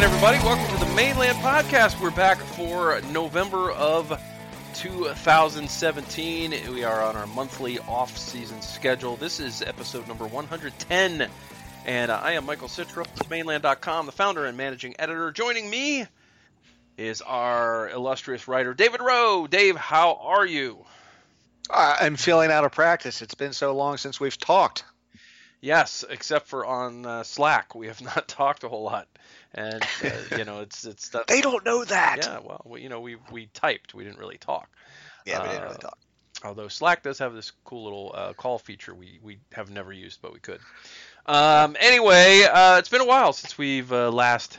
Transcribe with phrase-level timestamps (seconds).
[0.00, 0.38] again, everybody.
[0.38, 2.00] Welcome to the Mane Land Podcast.
[2.00, 4.18] We're back for November of
[4.72, 6.54] 2017.
[6.72, 9.16] We are on our monthly off-season schedule.
[9.16, 11.28] This is episode number 110,
[11.84, 15.32] and I am Michael Citro, Mane Land.com, the founder and managing editor.
[15.32, 16.06] Joining me
[16.96, 19.46] is our illustrious writer, David Rowe.
[19.48, 20.78] Dave, how are you?
[21.68, 23.20] I'm feeling out of practice.
[23.20, 24.82] It's been so long since we've talked.
[25.60, 29.08] Yes, except for on uh, Slack, we have not talked a whole lot,
[29.54, 31.26] and uh, you know it's it's stuff.
[31.26, 32.18] They don't know that.
[32.24, 34.68] Yeah, well, we, you know we we typed, we didn't really talk.
[35.24, 35.98] Yeah, we didn't Uh, really talk.
[36.42, 40.22] Although Slack does have this cool little uh, call feature we we have never used,
[40.22, 40.60] but we could.
[41.26, 44.58] Um, anyway, uh, it's been a while since we've uh, last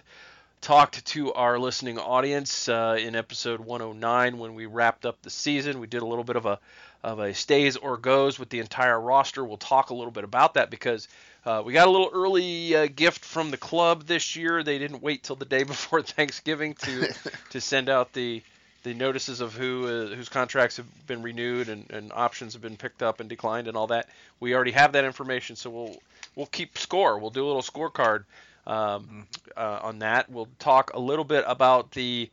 [0.61, 5.79] talked to our listening audience uh, in episode 109 when we wrapped up the season.
[5.79, 6.59] We did a little bit of a
[7.03, 9.43] of a stays or goes with the entire roster.
[9.43, 11.07] We'll talk a little bit about that because
[11.45, 14.63] uh, we got a little early uh, gift from the club this year.
[14.63, 17.13] They didn't wait till the day before Thanksgiving to
[17.51, 18.43] to send out the
[18.83, 22.77] the notices of who uh, whose contracts have been renewed and, and options have been
[22.77, 24.09] picked up and declined and all that.
[24.39, 25.95] We already have that information, so we'll
[26.35, 27.17] we'll keep score.
[27.17, 28.25] We'll do a little scorecard
[28.67, 29.25] um,
[29.57, 30.29] uh, on that.
[30.29, 32.29] We'll talk a little bit about the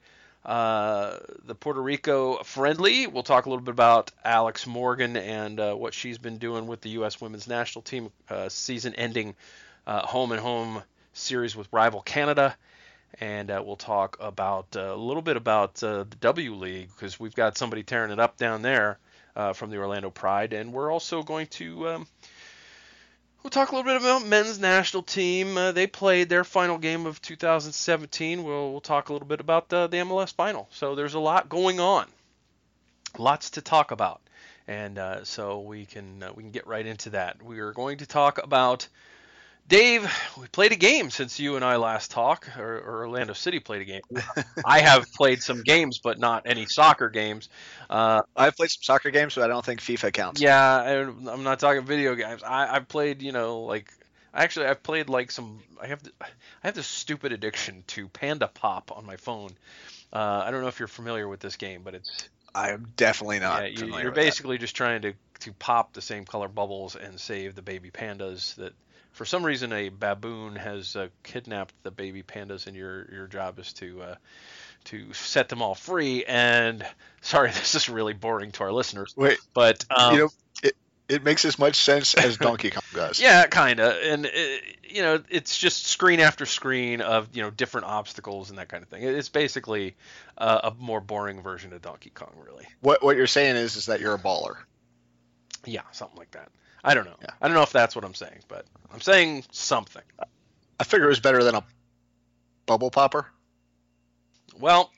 [0.49, 3.07] the Puerto Rico friendly.
[3.07, 6.81] We'll talk a little bit about Alex Morgan and uh, what she's been doing with
[6.81, 7.21] the U.S.
[7.21, 9.35] Women's National Team uh, season-ending
[9.87, 10.83] uh, home and home
[11.13, 12.57] series with rival Canada.
[13.21, 17.35] And uh, we'll talk about uh, a little bit about the W League because we've
[17.35, 18.99] got somebody tearing it up down there
[19.55, 22.07] from the Orlando Pride, and we're also going to um,
[23.49, 25.57] We'll talk a little bit about men's national team.
[25.57, 28.45] Uh, they played their final game of 2017.
[28.45, 30.69] We'll, we'll talk a little bit about the, the MLS final.
[30.71, 32.09] So there's a lot going on,
[33.17, 34.21] lots to talk about,
[34.67, 37.43] and uh, so we can uh, we can get right into that.
[37.43, 38.87] We are going to talk about
[39.69, 40.11] Dave.
[40.41, 43.83] We played a game since you and I last talked, or, or Orlando City played
[43.83, 44.03] a game.
[44.65, 47.51] I have played some games, but not any soccer games.
[47.91, 50.41] Uh, I've played some soccer games, but I don't think FIFA counts.
[50.41, 52.43] yeah, I, I'm not talking video games.
[52.43, 53.93] I, I've played, you know, like
[54.33, 55.61] actually I've played like some.
[55.81, 56.27] I have I
[56.63, 59.51] have this stupid addiction to Panda Pop on my phone.
[60.13, 63.41] Uh, I don't know if you're familiar with this game, but it's I am definitely
[63.41, 63.63] not.
[63.63, 64.15] yeah, you, you're with that.
[64.15, 68.55] basically just trying to to pop the same color bubbles and save the baby pandas
[68.57, 68.73] that.
[69.19, 73.59] For some reason, a baboon has uh, kidnapped the baby pandas, and your your job
[73.59, 74.15] is to uh,
[74.85, 76.25] to set them all free.
[76.25, 76.87] And
[77.21, 80.29] sorry, this is really boring to our listeners, Wait, but um, you know,
[80.63, 80.77] it,
[81.09, 83.21] it makes as much sense as Donkey Kong does.
[83.21, 87.51] Yeah, kind of, and it, you know, it's just screen after screen of you know
[87.51, 89.03] different obstacles and that kind of thing.
[89.03, 89.97] It's basically
[90.37, 92.67] uh, a more boring version of Donkey Kong, really.
[92.83, 94.59] What what you're saying is is that you're a baller.
[95.65, 96.53] Yeah, something like that.
[96.85, 97.17] I don't know.
[97.21, 97.31] Yeah.
[97.41, 100.03] I don't know if that's what I'm saying, but I'm saying something.
[100.81, 101.65] I figure it was better than a
[102.67, 103.27] bubble popper.
[104.59, 104.91] Well,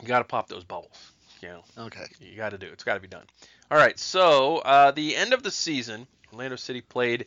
[0.00, 1.12] you got to pop those bubbles.
[1.42, 2.04] You know, Okay.
[2.20, 2.72] you got to do it.
[2.72, 3.24] It's got to be done.
[3.70, 3.98] All right.
[3.98, 7.26] So uh, the end of the season, Orlando City played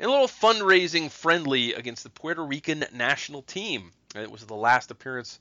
[0.00, 3.90] a little fundraising friendly against the Puerto Rican national team.
[4.14, 5.40] It was the last appearance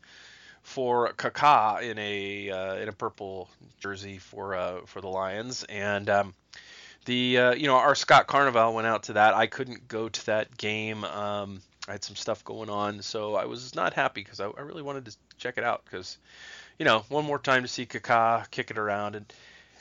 [0.64, 6.10] for Kaká in a uh, in a purple jersey for uh, for the Lions, and
[6.10, 6.34] um,
[7.08, 9.34] the uh, you know our Scott Carnival went out to that.
[9.34, 11.04] I couldn't go to that game.
[11.04, 14.62] Um, I had some stuff going on, so I was not happy because I, I
[14.62, 16.18] really wanted to check it out because
[16.78, 19.34] you know one more time to see Kaká kick it around and.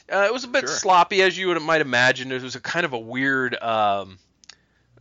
[0.09, 0.69] Uh, it was a bit Sure.
[0.69, 2.31] sloppy, as you would might imagine.
[2.31, 4.19] It was a kind of a weird um,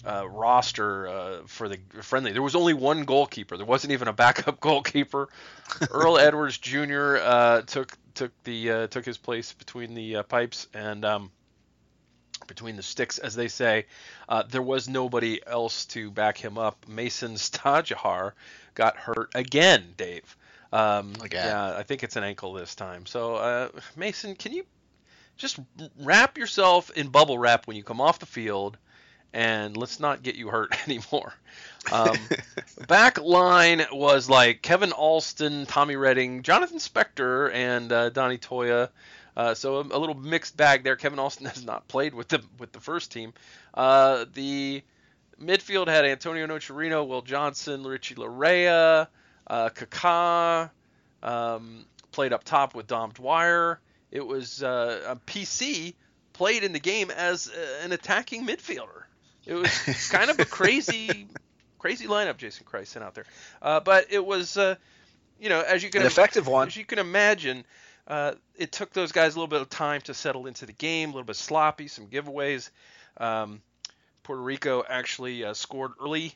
[0.04, 2.32] uh, roster uh, for the friendly.
[2.32, 3.56] There was only one goalkeeper.
[3.56, 5.30] There wasn't even a backup goalkeeper.
[5.92, 7.18] Earl Edwards Jr.
[7.22, 11.30] Uh, took took the uh, took his place between the uh, pipes and um,
[12.48, 13.86] between the sticks, as they say.
[14.28, 16.88] Uh, there was nobody else to back him up.
[16.88, 18.34] Mason Stajduhar
[18.74, 20.36] got hurt again, Dave.
[20.74, 21.48] Um, Again.
[21.48, 23.06] Yeah, I think it's an ankle this time.
[23.06, 24.66] So, uh, Mason, can you
[25.38, 25.60] just
[26.00, 28.78] wrap yourself in bubble wrap when you come off the field,
[29.34, 31.34] and let's not get you hurt anymore.
[31.92, 32.18] Um,
[32.88, 38.90] back line was like Kevin Alston, Tommy Redding, Jonathan Spector, and uh, Donny Toia.
[39.36, 40.96] Uh, so a, a little mixed bag there.
[40.96, 43.34] Kevin Alston has not played with the with the first team.
[43.74, 44.84] Uh, the
[45.42, 49.08] midfield had Antonio Nocerino, Will Johnson, Richie Laryea,
[49.48, 50.70] uh, Kaká.
[51.22, 53.80] Um, played up top with Dom Dwyer.
[54.12, 55.94] It was uh, a PC
[56.34, 59.04] played in the game as uh, an attacking midfielder.
[59.46, 61.28] It was kind of a crazy,
[61.78, 63.26] crazy lineup Jason Kreis sent out there.
[63.62, 64.76] Uh, but it was, uh,
[65.40, 66.68] you know, as you can An effective one.
[66.68, 67.66] as you can imagine,
[68.08, 71.10] uh, it took those guys a little bit of time to settle into the game,
[71.10, 72.70] a little bit sloppy, some giveaways.
[73.18, 73.62] Um,
[74.24, 76.34] Puerto Rico actually uh, scored early,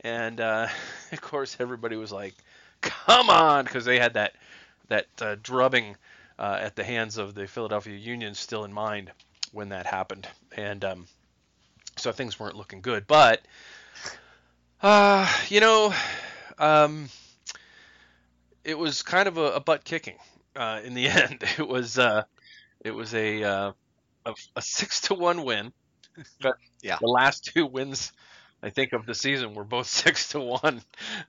[0.00, 0.68] and uh,
[1.12, 2.34] of course everybody was like,
[2.82, 4.34] "Come on," because they had that
[4.88, 5.96] that uh, drubbing
[6.38, 9.10] uh, at the hands of the Philadelphia Union still in mind
[9.52, 11.06] when that happened, and um,
[11.96, 13.06] so things weren't looking good.
[13.06, 13.40] But
[14.82, 15.94] uh, you know,
[16.58, 17.08] um,
[18.64, 20.16] it was kind of a, a butt kicking
[20.56, 21.44] uh, in the end.
[21.58, 22.24] It was uh,
[22.84, 23.72] it was a, uh,
[24.26, 25.72] a a six to one win.
[26.40, 27.00] But Yeah.
[27.00, 28.12] the last two wins,
[28.62, 30.82] I think, of the season were both six to one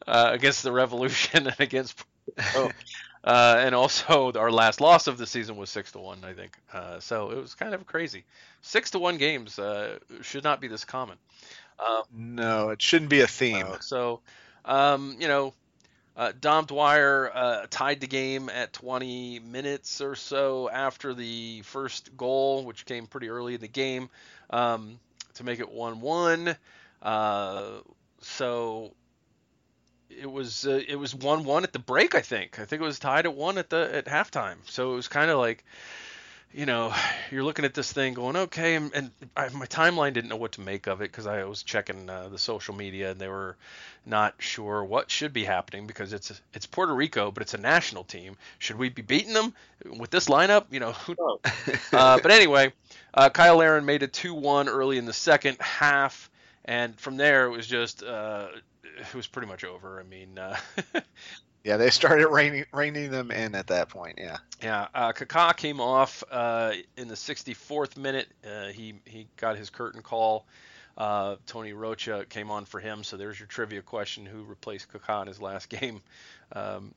[0.08, 2.04] uh, against the Revolution and against.
[2.54, 2.72] Oh,
[3.24, 6.58] uh, and also our last loss of the season was six to one, I think.
[6.72, 8.26] Uh, so it was kind of crazy.
[8.62, 11.18] Six to one games uh, should not be this common.
[11.80, 13.76] Um, No, it shouldn't be a theme.
[13.80, 14.22] so,
[14.66, 15.54] um, you know,
[16.18, 22.18] uh, Dom Dwyer uh, tied the game at 20 minutes or so after the first
[22.18, 24.10] goal, which came pretty early in the game,
[24.50, 25.00] um,
[25.36, 26.58] to make it 1-1.
[27.04, 27.66] Uh,
[28.22, 28.92] so
[30.10, 32.60] it was uh, it was 1-1 at the break, I think.
[32.60, 34.58] I think it was tied at one at the at halftime.
[34.66, 35.64] So it was kind of like
[36.54, 36.94] you know,
[37.30, 40.54] you're looking at this thing going, okay, and, and I, my timeline didn't know what
[40.54, 43.58] to make of it because I was checking uh, the social media and they were
[44.06, 48.06] not sure what should be happening because it's it's Puerto Rico, but it's a national
[48.06, 48.38] team.
[48.60, 49.54] Should we be beating them
[49.98, 50.66] with this lineup?
[50.72, 51.40] You know, who knows?
[51.94, 52.72] uh, but anyway,
[53.14, 56.30] uh, Kyle Larin made it 2-1 early in the second half,
[56.64, 58.48] and from there it was just uh,
[58.84, 60.00] it was pretty much over.
[60.00, 60.40] I mean.
[61.68, 62.30] Yeah, they started
[62.72, 64.20] reining them in at that point.
[64.20, 64.38] Yeah.
[64.64, 68.30] Yeah, uh, Kaká came off uh, in the 64th minute.
[68.50, 70.46] Uh, he he got his curtain call.
[70.98, 73.04] Uh, Tony Rocha came on for him.
[73.04, 76.02] So there's your trivia question: Who replaced Kaká in his last game
[76.54, 76.94] um,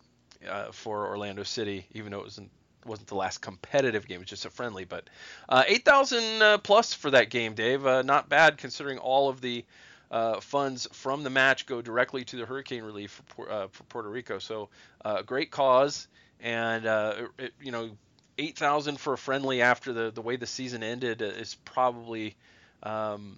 [0.49, 1.85] uh, for Orlando City?
[1.91, 2.51] Even though it wasn't
[2.87, 4.85] wasn't the last competitive game, it was just a friendly.
[4.85, 5.11] But
[5.49, 7.83] uh, 8,000 uh, plus for that game, Dave.
[7.83, 9.65] Not bad considering all of the
[10.11, 14.09] uh, funds from the match go directly to the hurricane relief for, uh, for Puerto
[14.09, 14.39] Rico.
[14.39, 14.69] So
[15.05, 16.09] uh, great cause,
[16.41, 17.91] and uh, it, you know,
[18.39, 22.37] eight thousand for a friendly after the the way the season ended uh, is probably.
[22.83, 23.37] Um,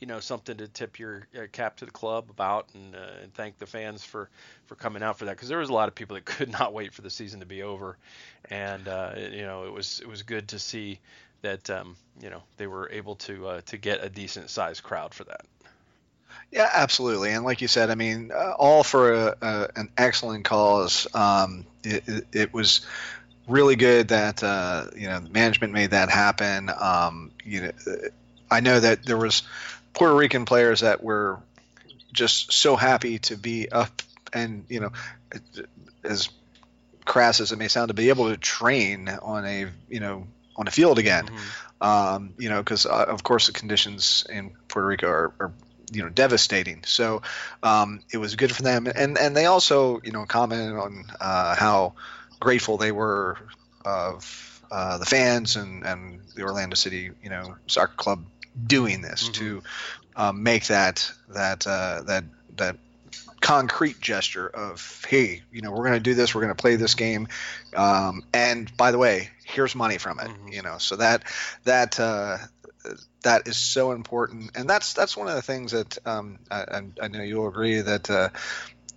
[0.00, 3.56] you know something to tip your cap to the club about and, uh, and thank
[3.58, 4.28] the fans for
[4.66, 6.74] for coming out for that because there was a lot of people that could not
[6.74, 7.96] wait for the season to be over
[8.50, 10.98] and uh, you know it was it was good to see
[11.40, 15.14] that um, you know they were able to uh, to get a decent sized crowd
[15.14, 15.46] for that
[16.54, 17.32] Yeah, absolutely.
[17.32, 21.08] And like you said, I mean, uh, all for a, a, an excellent cause.
[21.12, 22.86] Um, it, it, it was
[23.48, 26.70] really good that uh, you know the management made that happen.
[26.70, 27.70] Um, you know,
[28.52, 29.42] I know that there was
[29.94, 31.40] Puerto Rican players that were
[32.12, 34.02] just so happy to be up
[34.32, 34.92] and you know,
[36.04, 36.28] as
[37.04, 40.68] crass as it may sound, to be able to train on a you know on
[40.68, 41.84] a field again Mhm.
[41.84, 45.52] um, you know, because uh, of course the conditions in Puerto Rico are, are
[45.92, 46.82] you know devastating.
[46.86, 47.22] So
[47.62, 51.54] um, it was good for them, and and they also you know commented on uh,
[51.54, 51.94] how
[52.40, 53.38] grateful they were
[53.84, 58.24] of uh, the fans and and the Orlando City you know soccer club
[58.66, 59.32] doing this Mhm.
[59.34, 59.62] to
[60.16, 62.24] um, make that that uh, that
[62.56, 62.76] that
[63.40, 66.76] concrete gesture of hey you know we're going to do this we're going to play
[66.76, 67.28] this game
[67.76, 70.52] um, and by the way here's money from it Mhm.
[70.52, 71.24] you know so that
[71.64, 72.38] that uh,
[73.22, 74.50] that is so important.
[74.54, 78.10] And that's that's one of the things that um, I, I- know you'll agree that
[78.10, 78.28] uh,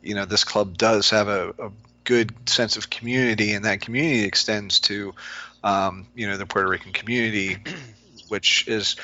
[0.02, 1.72] you know this club does have a, a
[2.04, 5.14] good sense of community and that community extends to
[5.64, 7.58] um, you know the Puerto Rican community
[8.30, 8.96] which is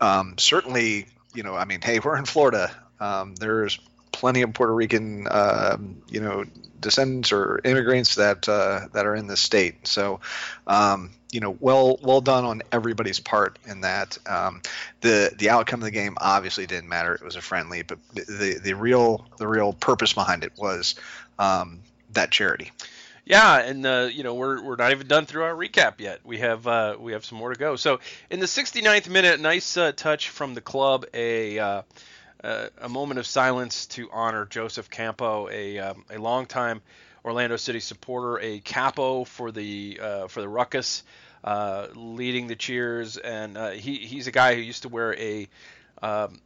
[0.00, 2.70] um, certainly you know I mean hey we're in Florida.
[3.00, 3.78] Um, there's
[4.12, 6.44] plenty of Puerto Rican um, you know
[6.78, 9.86] descendants or immigrants that uh, that are in the state.
[9.86, 10.20] So
[10.66, 14.62] um, you know well well done on everybody's part in that um,
[15.00, 18.60] the the outcome of the game obviously didn't matter it was a friendly but the
[18.62, 20.94] the, real the real purpose behind it was
[21.38, 21.80] um,
[22.12, 22.70] that charity
[23.24, 26.20] Yeah, and uh, you know we're we're not even done through our recap yet.
[26.24, 27.76] We have uh, we have some more to go.
[27.76, 31.82] So in the 69th minute, nice uh, touch from the club, a uh,
[32.42, 36.82] uh, a moment of silence to honor Joseph Campo, a um, a longtime
[37.24, 41.04] Orlando City supporter, a capo for the uh, for the Ruckus,
[41.44, 45.48] uh, leading the cheers, and uh, he he's a guy who used to wear a
[46.02, 46.40] um,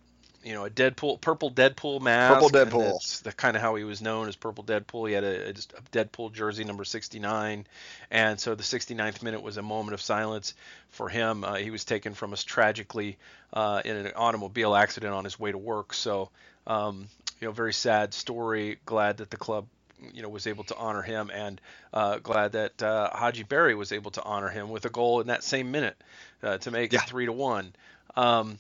[0.47, 2.35] you know, a Deadpool, purple Deadpool mask.
[2.35, 2.93] Purple Deadpool.
[2.93, 5.09] That's the kind of how he was known as Purple Deadpool.
[5.09, 5.53] He had a, a
[5.91, 7.67] Deadpool jersey number 69,
[8.12, 10.55] and so the 69th minute was a moment of silence
[10.91, 11.43] for him.
[11.43, 13.19] Uh, he was taken from us tragically
[13.53, 15.93] uh, in an automobile accident on his way to work.
[15.93, 16.31] So,
[16.69, 17.09] um,
[17.41, 18.79] you know, very sad story.
[18.87, 19.67] Glad that the club
[20.15, 21.61] you know was able to honor him and
[21.93, 25.29] uh, glad that uh, Hadji Barry was able to honor him with a goal in
[25.29, 25.97] that same minute
[26.43, 27.00] uh, to make Yeah.
[27.00, 27.75] it three to one.
[28.17, 28.59] Um,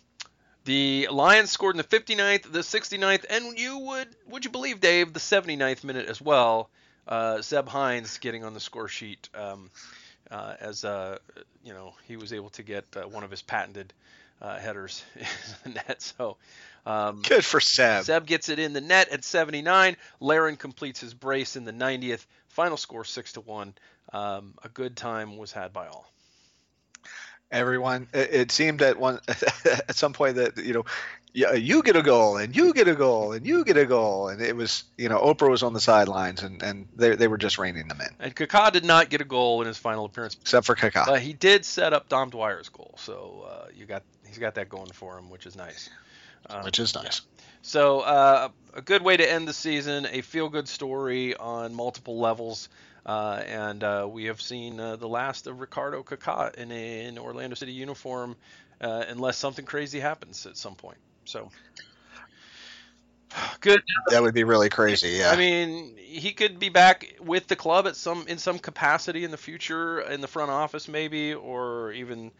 [0.64, 5.12] The Lions scored in the 59th, the 69th, and you would would you believe, Dave,
[5.12, 6.70] the 79th minute as well.
[7.08, 9.70] Uh, Seb Hines getting on the score sheet um,
[10.30, 11.18] uh, as uh,
[11.64, 13.92] you know he was able to get uh, one of his patented
[14.40, 16.02] uh, headers in the net.
[16.02, 16.36] So
[16.84, 18.04] um, Good for Seb.
[18.04, 19.96] Seb gets it in the net at 79.
[20.20, 22.24] Larin completes his brace in the 90th.
[22.48, 23.74] Final score six to one.
[24.12, 26.06] Um, a good time was had by all.
[27.50, 30.84] Everyone, it, it seemed at one at some point that you know,
[31.32, 34.28] yeah, you get a goal and you get a goal and you get a goal,
[34.28, 37.38] and it was you know Oprah was on the sidelines and and they they were
[37.38, 40.36] just reining them in, And Kaká did not get a goal in his final appearance,
[40.40, 41.06] except for Kaká.
[41.06, 42.94] but he did set up Dom Dwyer's goal.
[42.98, 45.90] So uh, you got he's got that going for him, which is nice.
[46.48, 47.22] Um, which is nice.
[47.62, 52.68] So uh, a good way to end the season, a feel-good story on multiple levels,
[53.04, 57.56] uh, and uh, we have seen uh, the last of Ricardo Kaká in an Orlando
[57.56, 58.36] City uniform,
[58.80, 60.98] uh, unless something crazy happens at some point.
[61.24, 61.50] So
[63.60, 63.82] good.
[64.10, 65.10] That would be really crazy.
[65.18, 65.30] Yeah.
[65.30, 69.30] I mean, he could be back with the club at some in some capacity in
[69.30, 72.30] the future, in the front office maybe, or even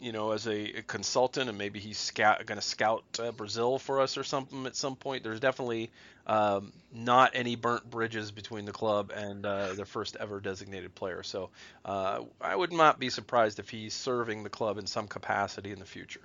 [0.00, 3.78] you know as a, a consultant, and maybe he's scout, going to scout uh, Brazil
[3.78, 5.22] for us or something at some point.
[5.22, 5.90] There's definitely
[6.26, 11.22] um, not any burnt bridges between the club and uh, the first ever designated player.
[11.22, 11.50] So
[11.84, 15.78] uh, I would not be surprised if he's serving the club in some capacity in
[15.78, 16.22] the future.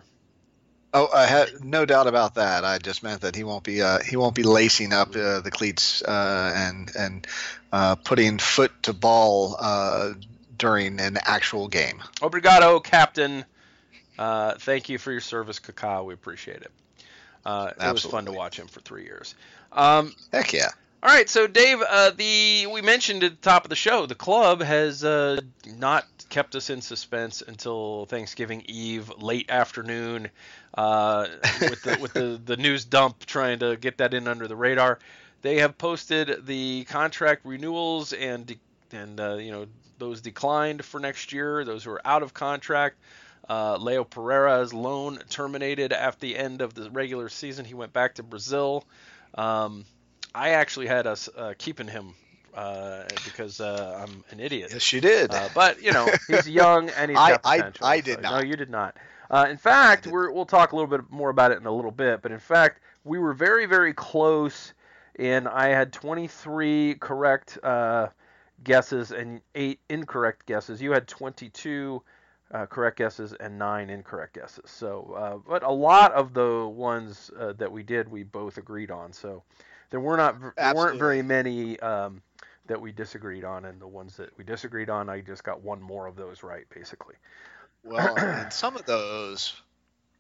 [0.93, 2.65] Oh, I had no doubt about that.
[2.65, 5.51] I just meant that he won't be uh, he won't be lacing up uh, the
[5.51, 7.27] cleats uh, and and
[7.71, 10.13] uh, putting foot to ball uh,
[10.57, 12.03] during an actual game.
[12.21, 13.45] Obrigado, Captain.
[14.21, 16.05] Uh, thank you for your service, Kaká.
[16.05, 16.71] We appreciate it.
[17.43, 19.33] Uh, it was fun to watch him for three years.
[19.71, 20.67] Um, Heck yeah!
[21.01, 24.13] all right, so Dave, uh, the we mentioned at the top of the show, the
[24.13, 30.29] club has uh, not kept us in suspense until Thanksgiving Eve, late afternoon,
[30.75, 31.25] uh,
[31.59, 34.99] with the with the, the news dump trying to get that in under the radar.
[35.41, 38.59] They have posted the contract renewals and de-
[38.91, 39.65] and uh, you know
[39.97, 42.97] those declined for next year, those who are out of contract.
[43.49, 47.65] Uh, Leo Pereira's loan terminated after the end of the regular season.
[47.65, 48.85] He went back to Brazil.
[49.35, 49.85] Um,
[50.33, 52.13] I actually had us uh, keeping him
[52.53, 54.69] uh, because uh, I'm an idiot.
[54.71, 55.33] Yes, you did.
[55.33, 57.85] Uh, but you know, he's young and he's I- got I- potential.
[57.87, 58.31] I did so- not.
[58.41, 58.95] No, you did not.
[59.29, 61.91] Uh, in fact, we're, we'll talk a little bit more about it in a little
[61.91, 62.21] bit.
[62.21, 64.73] But in fact, we were very, very close,
[65.17, 68.07] and I had 23 correct uh,
[68.63, 70.81] guesses and eight incorrect guesses.
[70.81, 72.03] You had 22
[72.53, 74.69] uh, correct guesses and nine incorrect guesses.
[74.69, 78.91] So, uh, but a lot of the ones uh, that we did, we both agreed
[78.91, 79.13] on.
[79.13, 79.43] So
[79.89, 82.21] there were not there weren't very many um,
[82.67, 85.81] that we disagreed on, and the ones that we disagreed on, I just got one
[85.81, 87.15] more of those right, basically.
[87.83, 89.53] well, and some of those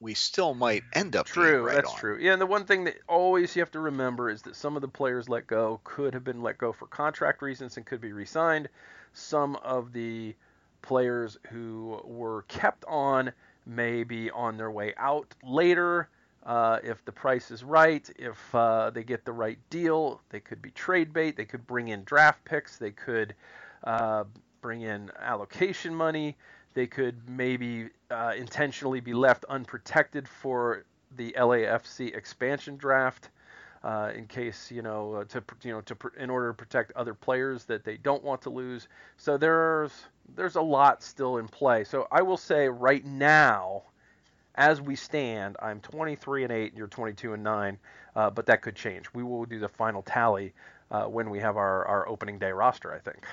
[0.01, 1.99] we still might end up True, right that's on.
[1.99, 2.17] true.
[2.19, 4.81] Yeah, and the one thing that always you have to remember is that some of
[4.81, 8.11] the players let go could have been let go for contract reasons and could be
[8.11, 8.67] re-signed.
[9.13, 10.35] Some of the
[10.81, 13.31] players who were kept on
[13.65, 16.09] may be on their way out later.
[16.43, 20.61] Uh, if the price is right, if uh, they get the right deal, they could
[20.61, 21.37] be trade bait.
[21.37, 22.77] They could bring in draft picks.
[22.77, 23.35] They could
[23.83, 24.23] uh,
[24.61, 26.35] bring in allocation money.
[26.73, 30.85] They could maybe uh, intentionally be left unprotected for
[31.17, 33.29] the LAFC expansion draft,
[33.83, 37.65] uh, in case you know to you know to in order to protect other players
[37.65, 38.87] that they don't want to lose.
[39.17, 39.91] So there's
[40.35, 41.83] there's a lot still in play.
[41.83, 43.83] So I will say right now,
[44.55, 47.77] as we stand, I'm 23 and 8, and you're 22 and 9,
[48.15, 49.05] uh, but that could change.
[49.13, 50.53] We will do the final tally
[50.89, 53.25] uh, when we have our, our opening day roster, I think.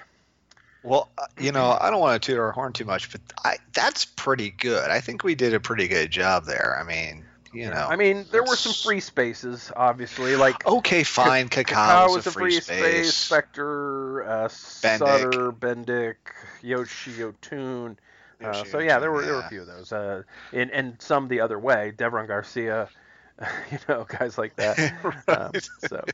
[0.84, 3.56] Well, uh, you know, I don't want to toot our horn too much, but I,
[3.72, 4.90] that's pretty good.
[4.90, 6.78] I think we did a pretty good job there.
[6.80, 7.86] I mean, you know.
[7.90, 11.48] I mean, there were some free spaces, obviously, like Okay, fine.
[11.48, 16.16] Kaká was a free space, Spector, uh, Sutter, Bendik,
[16.62, 17.96] Yoshi Yotun.
[18.42, 20.22] Uh, so yeah, there were there were a few of those, uh,
[20.52, 21.92] and and some the other way.
[21.96, 22.88] Devron Garcia,
[23.72, 24.78] you know, guys like that.
[25.28, 25.52] Um,
[25.86, 26.04] so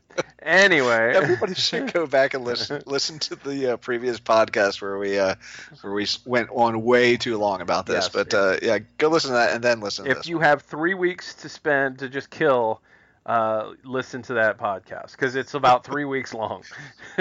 [0.42, 5.18] anyway, Everybody should go back and listen listen to the uh, previous podcast where we
[5.18, 5.36] uh,
[5.82, 8.06] where we went on way too long about this.
[8.06, 8.38] Yes, but yeah.
[8.38, 11.34] uh, yeah, go listen to that and then listen to if you have three weeks
[11.36, 12.80] to spend to just kill,
[13.26, 16.62] uh, listen to that podcast because it's about three weeks long.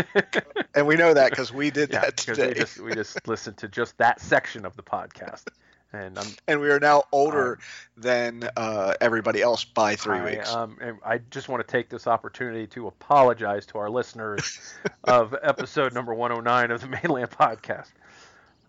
[0.75, 3.57] and we know that because we did yeah, that today, we just we just listened
[3.57, 5.43] to just that section of the podcast,
[5.93, 7.59] and I'm and we are now older
[7.95, 10.53] than uh, everybody else by three I, weeks.
[10.53, 14.73] Um, and I just want to take this opportunity to apologize to our listeners
[15.05, 17.91] of episode number 109 of the Mane Land Podcast.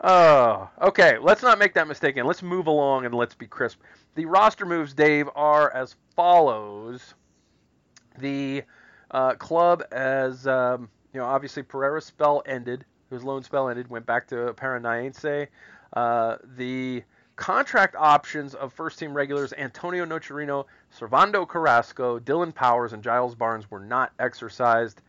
[0.00, 1.18] Oh, okay.
[1.18, 3.80] Let's not make that mistake and Let's move along and let's be crisp.
[4.16, 7.14] The roster moves, Dave, are as follows.
[8.18, 8.62] The
[9.11, 14.06] uh, club, as um, you know, obviously Pereira's spell ended, his loan spell ended, went
[14.06, 15.49] back to Paranaense.
[15.92, 17.02] Uh, the
[17.37, 20.66] contract options of first team regulars Antonio Nocerino,
[20.97, 25.00] Servando Carrasco, Dillon Powers, and Giles Barnes were not exercised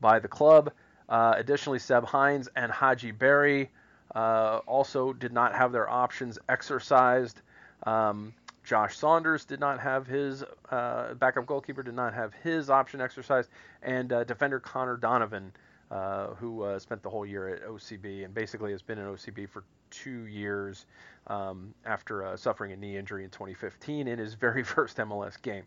[0.00, 0.72] by the club.
[1.08, 3.70] Uh, additionally, Seb Hines and Hadji Barry
[4.14, 7.40] uh, also did not have their options exercised.
[7.84, 8.32] Um,
[8.64, 13.50] Josh Saunders did not have his uh, backup goalkeeper did not have his option exercised,
[13.82, 15.52] and uh, defender Connor Donovan,
[15.90, 19.48] uh, who uh, spent the whole year at OCB and basically has been in OCB
[19.48, 20.86] for two years
[21.26, 25.64] um, after uh, suffering a knee injury in 2015 in his very first MLS game.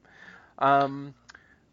[0.58, 1.14] Um,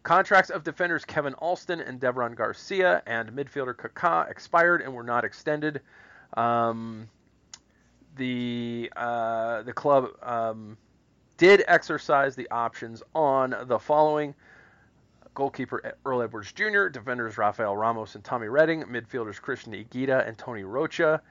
[0.03, 5.25] contracts of defenders Kevin Alston and Devron Garcia and midfielder Kaká expired and were not
[5.25, 5.81] extended.
[6.37, 7.09] Um,
[8.15, 10.77] the uh, the club um,
[11.37, 14.33] did exercise the options on the following
[15.33, 20.63] goalkeeper Earl Edwards Jr., defenders Rafael Ramos and Tommy Redding, midfielders Cristian Higuita and Tony
[20.63, 21.21] Rocha,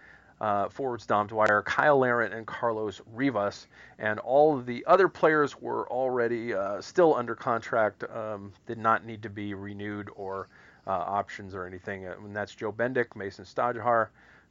[0.41, 3.67] uh, forwards Dom Dwyer, Kyle Larin, and Carlos Rivas.
[3.99, 9.07] And all of the other players were already uh, still under contract, um, did not
[9.07, 10.49] need to be renewed or
[10.87, 12.07] uh, options or anything.
[12.07, 14.09] And that's Joe Bendik, Mason Stajduhar,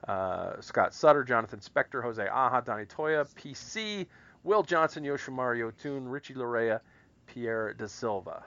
[0.07, 4.07] uh, Scott Sutter, Jonathan Spector, Jose Aja, Donny Toia, PC,
[4.43, 6.79] Will Johnson, Yoshimar Yotun, Richie Laryea,
[7.27, 8.43] Pierre Da Silva.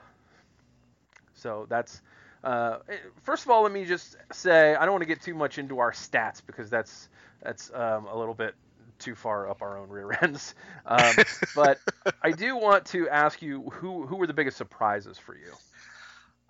[1.33, 2.01] So that's
[2.43, 2.77] uh,
[3.23, 5.79] first of all, let me just say I don't want to get too much into
[5.79, 7.09] our stats because that's
[7.41, 8.55] that's um, a little bit
[8.99, 10.55] too far up our own rear ends.
[10.85, 11.15] Um,
[11.55, 11.79] but
[12.21, 15.53] I do want to ask you who who were the biggest surprises for you?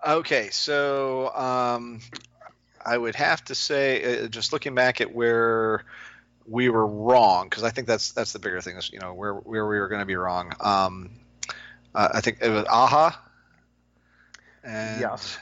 [0.06, 2.00] Okay, so um,
[2.86, 5.84] I would have to say, uh, just looking back at where
[6.48, 9.34] we were wrong, because I think that's that's the bigger thing is you know where
[9.34, 10.54] where we were going to be wrong.
[10.60, 11.12] Um,
[11.94, 13.16] uh, I think it was Aja.
[14.64, 15.38] And yes.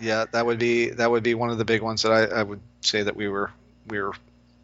[0.00, 2.42] Yeah, that would be that would be one of the big ones that I, I
[2.42, 3.50] would say that we were
[3.88, 4.12] we were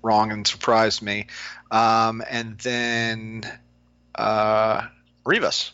[0.02, 1.26] wrong and surprised me.
[1.70, 3.42] Um, and then
[4.14, 4.86] uh,
[5.24, 5.72] Rivas.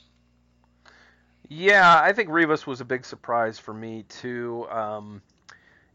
[1.48, 4.66] Yeah, I think Rivas was a big surprise for me too.
[4.70, 5.20] Um,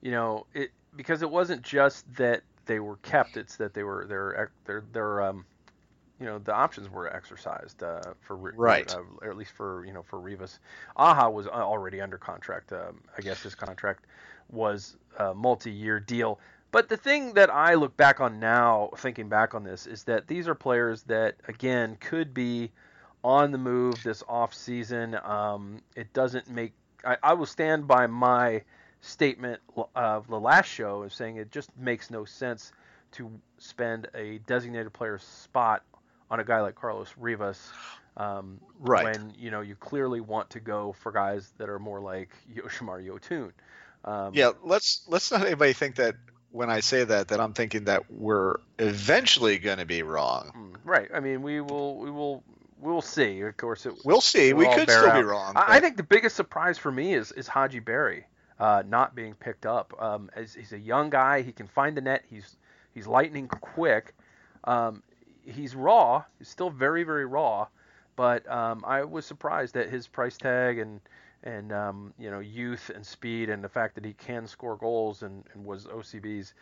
[0.01, 4.05] you know, it because it wasn't just that they were kept; it's that they were
[4.07, 5.45] they're they're they're um,
[6.19, 9.93] you know the options were exercised uh, for right, uh, or at least for you
[9.93, 10.59] know for Rivas.
[10.95, 12.71] Aja was already under contract.
[12.71, 14.05] Um, I guess his contract
[14.49, 16.39] was a multi-year deal.
[16.71, 20.27] But the thing that I look back on now, thinking back on this, is that
[20.27, 22.71] these are players that again could be
[23.23, 25.17] on the move this off season.
[25.23, 26.73] Um, it doesn't make.
[27.03, 28.61] I, I will stand by my
[29.05, 29.61] statement
[29.95, 32.71] of the last show of saying it just makes no sense
[33.11, 35.83] to spend a designated player spot
[36.29, 37.71] on a guy like Carlos Rivas.
[38.17, 39.03] Um, right.
[39.03, 43.05] When you know you clearly want to go for guys that are more like Yoshimar
[43.05, 43.51] Yotun.
[44.03, 46.15] Um, yeah, let's let's not anybody think that
[46.51, 50.51] when I say that that I'm thinking that we're eventually going to be wrong.
[50.53, 51.09] Hmm, right.
[51.13, 52.43] I mean, we will we will
[52.79, 53.41] we will see.
[53.41, 54.53] Of course, it, we'll see.
[54.53, 55.19] We could still out.
[55.19, 55.53] be wrong.
[55.55, 58.25] I, I, think the biggest surprise for me is is Hadji Barry
[58.59, 59.93] uh, not being picked up.
[60.01, 61.41] Um, as, he's a young guy.
[61.41, 62.23] He can find the net.
[62.29, 62.57] He's
[62.93, 64.13] he's lightning quick.
[64.63, 65.03] Um,
[65.43, 66.23] he's raw.
[66.39, 67.67] He's still very very raw,
[68.15, 70.99] but um, I was surprised at his price tag and
[71.43, 75.23] and um, you know youth and speed and the fact that he can score goals
[75.23, 76.53] and, and was OCB's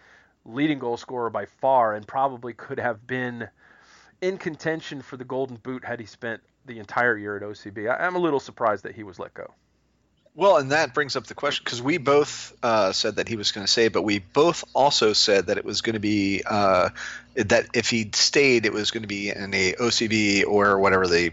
[0.46, 3.48] leading goal scorer by far and probably could have been
[4.22, 7.90] in contention for the Golden Boot had he spent the entire year at OCB.
[7.90, 9.54] I, I'm a little surprised that he was let go.
[10.36, 13.52] Well, and that brings up the question because we both uh, said that he was
[13.52, 16.90] going to say, but we both also said that it was going to be uh,
[17.36, 21.32] that if he stayed, it was going to be in a OCB or whatever the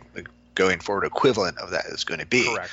[0.55, 2.45] going forward equivalent of that is going to be.
[2.45, 2.71] Correct.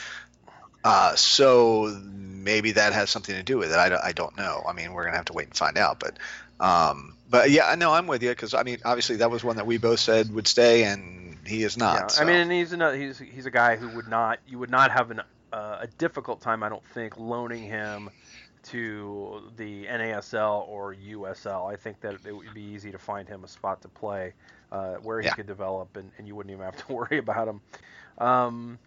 [0.83, 3.77] Uh, so maybe that has something to do with it.
[3.77, 4.63] I don't, I don't know.
[4.67, 5.99] I mean, we're going to have to wait and find out.
[6.01, 6.17] But
[6.59, 9.55] um, but yeah, I know I'm with you because I mean, obviously that was one
[9.55, 11.95] that we both said would stay, and he is not.
[11.95, 12.23] Yeah, so.
[12.23, 15.11] I mean, he's another, he's he's a guy who would not you would not have
[15.11, 15.21] an
[15.57, 18.09] uh, a difficult time, I don't think, loaning him
[18.63, 21.71] to the NASL or USL.
[21.71, 24.33] I think that it would be easy to find him a spot to play
[24.71, 25.33] uh, where he yeah.
[25.33, 27.61] could develop, and, and, you wouldn't even have to worry about him.
[28.19, 28.77] Um,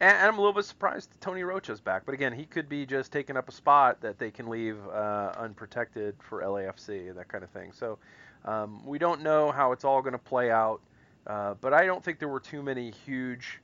[0.00, 2.86] and, and, I'm a little bit surprised Tony Rocha's back, but again, he could be
[2.86, 7.28] just taking up a spot that they can leave uh, unprotected for LAFC and that
[7.28, 7.70] kind of thing.
[7.72, 7.98] So
[8.44, 10.80] um, we don't know how it's all going to play out,
[11.26, 13.60] uh, but I don't think there were too many huge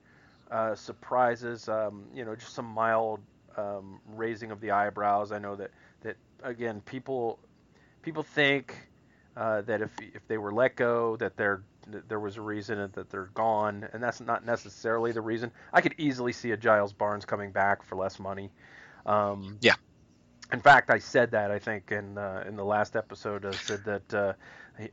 [0.51, 1.69] uh, surprises.
[1.69, 3.21] Um, you know, just some mild
[3.57, 5.33] um, raising of the eyebrows.
[5.33, 5.71] I know that
[6.03, 7.39] that again, people
[8.03, 8.89] people think
[9.37, 11.63] uh, that if if they were let go, that there
[12.09, 15.51] there was a reason that they're gone, and that's not necessarily the reason.
[15.73, 18.51] I could easily see a Giles Barnes coming back for less money.
[19.07, 19.75] Um, yeah.
[20.53, 23.45] In fact, I said that I think in uh, in the last episode.
[23.47, 24.33] I said that uh,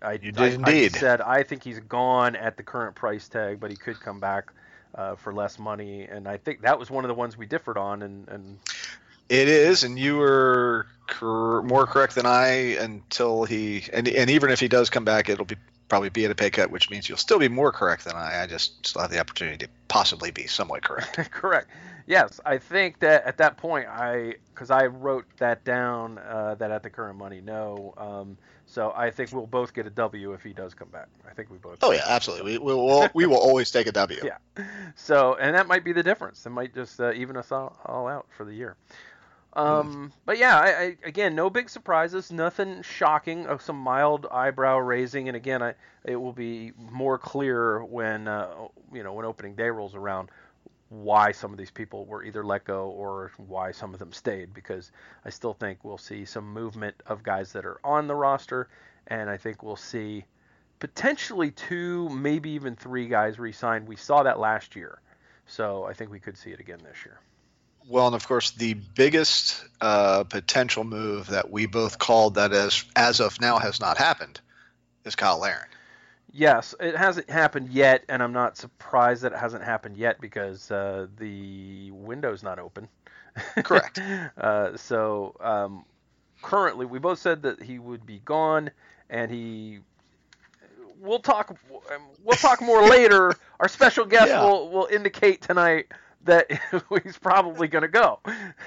[0.02, 0.96] I, you did I, indeed.
[0.96, 4.20] I said I think he's gone at the current price tag, but he could come
[4.20, 4.52] back
[4.98, 7.78] uh, for less money, and I think that was one of the ones we differed
[7.78, 8.60] on, and, and
[9.30, 12.48] it is, and you were cor- more correct than I
[12.80, 15.58] until he, and and even if he does come back, it'll be
[15.90, 18.44] probably be at a pay cut, which means you'll still be more correct than I.
[18.44, 21.16] I just still have the opportunity to possibly be somewhat correct.
[21.32, 21.70] correct.
[22.08, 26.72] Yes, I think that at that point, I because I wrote that down uh, that
[26.72, 27.94] at the current money, no.
[27.98, 31.10] Um, so I think we'll both get a W if he does come back.
[31.30, 31.80] I think we both.
[31.82, 32.54] Oh yeah, absolutely.
[32.54, 34.22] We we will we will always take a W.
[34.24, 34.66] yeah.
[34.96, 36.46] So and that might be the difference.
[36.46, 38.78] It might just uh, even us all, all out for the year.
[39.58, 43.48] Um, but yeah, I, I, again, no big surprises, nothing shocking.
[43.48, 48.68] Uh, some mild eyebrow raising, and again, I, it will be more clear when uh,
[48.94, 50.30] you know when opening day rolls around
[50.90, 54.54] why some of these people were either let go or why some of them stayed.
[54.54, 54.92] Because
[55.26, 58.70] I still think we'll see some movement of guys that are on the roster,
[59.08, 60.26] and I think we'll see
[60.80, 63.88] potentially two, maybe even three guys re-signed.
[63.88, 65.02] We saw that last year,
[65.46, 67.20] so I think we could see it again this year.
[67.90, 72.84] Well, and of course, the biggest uh, potential move that we both called that as
[72.96, 74.42] as of now has not happened
[75.06, 75.68] is Kyle Larin.
[76.32, 80.70] Yes, it hasn't happened yet, and I'm not surprised that it hasn't happened yet because
[80.70, 82.88] uh, the window's not open.
[83.64, 84.00] Correct.
[84.38, 85.86] uh, so um,
[86.42, 88.72] currently, we both said that he would be gone,
[89.10, 89.80] and he.
[91.00, 91.56] We'll talk.
[92.24, 93.34] We'll talk more later.
[93.60, 94.44] Our special guest Yeah.
[94.44, 95.88] will will indicate tonight
[96.26, 96.50] that
[97.04, 98.20] he's probably going to go.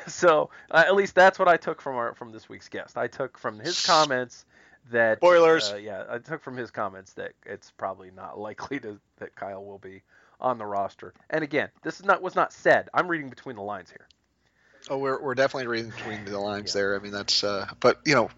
[0.06, 2.96] So uh, at least that's what I took from our from this week's guest.
[2.96, 4.44] I took from his comments
[4.90, 5.72] that Spoilers.
[5.72, 9.64] uh, yeah, I took from his comments that it's probably not likely to, that Kyle
[9.64, 10.02] will be
[10.40, 11.12] on the roster.
[11.28, 12.88] And again, this is not was not said.
[12.94, 14.06] I'm reading between the lines here.
[14.88, 16.96] Oh, we're, we're definitely reading between the lines there.
[16.96, 18.30] I mean, that's, uh, but, you know,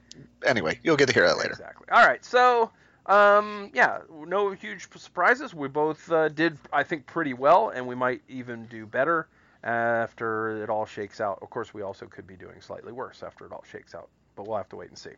[0.44, 1.52] anyway, you'll get to hear that later.
[1.52, 1.86] Exactly.
[1.92, 2.24] All right.
[2.24, 2.72] So,
[3.06, 5.54] um, yeah, no huge surprises.
[5.54, 9.28] We both uh, did, I think, pretty well, and we might even do better
[9.62, 11.38] after it all shakes out.
[11.42, 14.46] Of course, we also could be doing slightly worse after it all shakes out, but
[14.46, 15.10] we'll have to wait and see.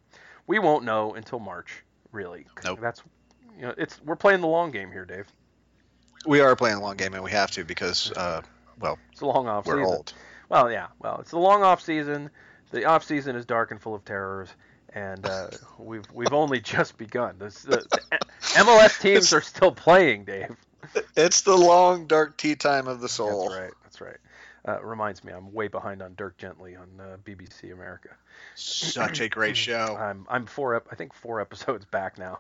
[0.47, 2.47] We won't know until March, really.
[2.65, 2.81] Nope.
[2.81, 3.03] That's,
[3.57, 5.27] you know, it's we're playing the long game here, Dave.
[6.27, 8.43] We are playing the long game, and we have to because, uh,
[8.81, 9.95] well, It's a long off we're season.
[9.95, 10.13] old.
[10.49, 10.89] Well, yeah.
[10.99, 12.31] Well, it's the long off season.
[12.71, 14.49] The off season is dark and full of terrors,
[14.95, 15.49] and uh,
[15.79, 17.37] we've we've only just begun.
[17.39, 18.19] This, the, the
[18.57, 20.57] MLS teams are still playing, Dave.
[21.17, 23.49] It's the long, dark tea time of the soul.
[23.49, 23.73] That's right.
[23.85, 24.17] That's right.
[24.67, 28.09] Uh, reminds me, I'm way behind on Dirk Gently on uh, BBC America.
[28.55, 29.97] Such a great show.
[30.01, 32.39] I'm I'm four ep- I think four episodes back now.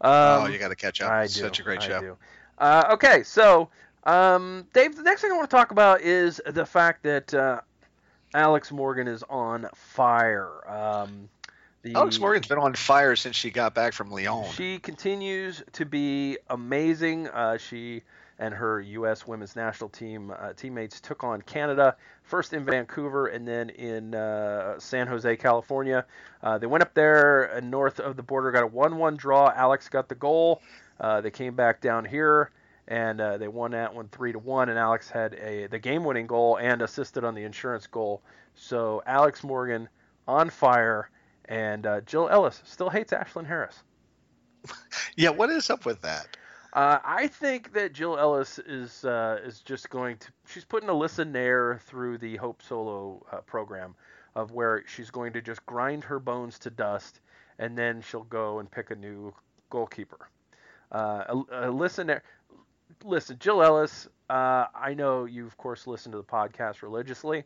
[0.00, 1.10] oh, Um, you got to catch up.
[1.10, 1.32] I do.
[1.32, 2.00] Such a great I show.
[2.00, 2.16] do.
[2.58, 3.68] Uh, okay, so
[4.04, 7.60] um, Dave, the next thing I want to talk about is the fact that uh,
[8.34, 10.50] Alex Morgan is on fire.
[10.70, 11.28] Um,
[11.82, 14.48] the, Alex Morgan's been on fire since she got back from Lyon.
[14.52, 17.26] She continues to be amazing.
[17.28, 18.02] Uh, she
[18.38, 19.26] and her U.S.
[19.26, 24.78] women's national team uh, teammates took on Canada first in Vancouver and then in uh,
[24.78, 26.04] San Jose, California.
[26.42, 29.52] Uh, they went up there uh, north of the border, got a 1-1 draw.
[29.54, 30.62] Alex got the goal.
[31.00, 32.50] Uh, they came back down here
[32.88, 34.68] and uh, they won that one three to one.
[34.68, 38.20] And Alex had a the game-winning goal and assisted on the insurance goal.
[38.54, 39.88] So Alex Morgan
[40.28, 41.10] on fire,
[41.46, 43.82] and Jill Ellis still hates Ashlyn Harris.
[45.16, 46.36] Yeah, what is up with that?
[46.74, 50.28] Uh, I think that Jill Ellis is uh, is just going to.
[50.48, 53.94] She's putting Alyssa Naeher through the Hope Solo uh, program,
[54.34, 57.20] of where she's going to just grind her bones to dust,
[57.60, 59.32] and then she'll go and pick a new
[59.70, 60.28] goalkeeper.
[60.90, 62.20] Uh, Alyssa Naeher,
[63.04, 64.08] listen, Jill Ellis.
[64.28, 67.44] Uh, I know you, of course, listen to the podcast religiously.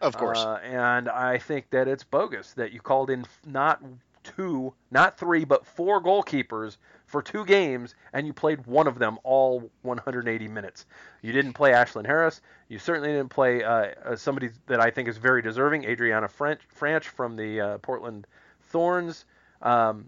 [0.00, 0.38] Of course.
[0.38, 3.82] Uh, and I think that it's bogus that you called in not
[4.24, 6.76] two, not three, but four goalkeepers
[7.12, 10.86] for two games, and you played one of them all 180 minutes.
[11.20, 12.40] You didn't play Ashlyn Harris.
[12.68, 16.62] You certainly didn't play uh, uh, somebody that I think is very deserving, Adrianna French,
[16.80, 18.26] Franch from the uh, Portland
[18.70, 19.26] Thorns.
[19.60, 20.06] Um,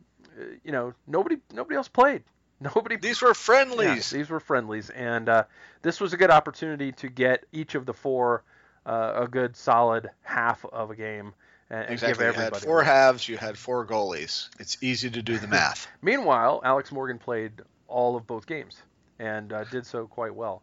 [0.64, 2.24] you know, nobody nobody else played.
[2.60, 4.10] Nobody These were yeah, friendlies.
[4.10, 5.44] these were friendlies, and uh,
[5.82, 8.42] this was a good opportunity to get each of the four
[8.86, 11.34] uh, a good solid half of a game
[11.74, 12.26] and, and give exactly.
[12.26, 13.28] You had four halves.
[13.28, 14.48] You had four goalies.
[14.60, 15.86] It's easy to do the math.
[16.02, 17.52] Meanwhile, Alex Morgan played
[17.88, 18.76] all of both games
[19.18, 20.62] and uh, did so quite well.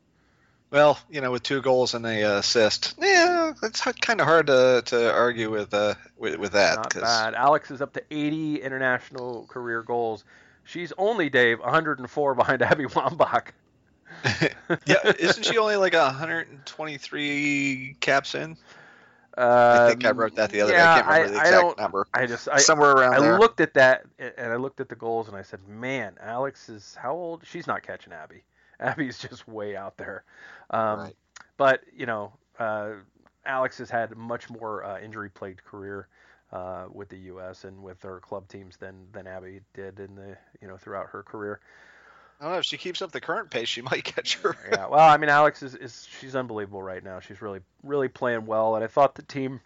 [0.72, 4.48] Well, you know, with two goals and a uh, assist, yeah, it's kind of hard
[4.48, 6.78] to, to argue with uh with, with that.
[6.78, 7.34] Not 'cause- bad.
[7.34, 10.24] Alex is up to 80 international career goals.
[10.64, 13.48] She's only Dave 104 behind Abby Wambach.
[14.86, 18.56] yeah, isn't she only like 123 caps in?
[19.38, 21.02] Uh, I think I wrote that the other yeah, day.
[21.02, 22.08] I can't remember the I exact don't- number.
[22.14, 23.40] I just I, Somewhere around I there.
[23.40, 26.96] looked at that and I looked at the goals and I said, "Man, Alex is
[27.02, 27.44] how old?
[27.46, 28.44] She's not catching Abby.
[28.80, 30.24] Abby's just way out there."
[30.70, 31.16] Um, Right.
[31.58, 32.92] But you know, uh,
[33.46, 36.08] Alex has had a much more uh, injury-plagued career
[36.52, 37.64] uh, with the U.S.
[37.64, 41.24] and with her club teams than than Abby did in the you know throughout her
[41.24, 41.60] career.
[42.42, 44.58] I don't know if she keeps up the current pace, she might catch her.
[44.72, 47.20] yeah, well, I mean, Alex is, is she's unbelievable right now.
[47.20, 49.62] She's really really playing well, and I thought the team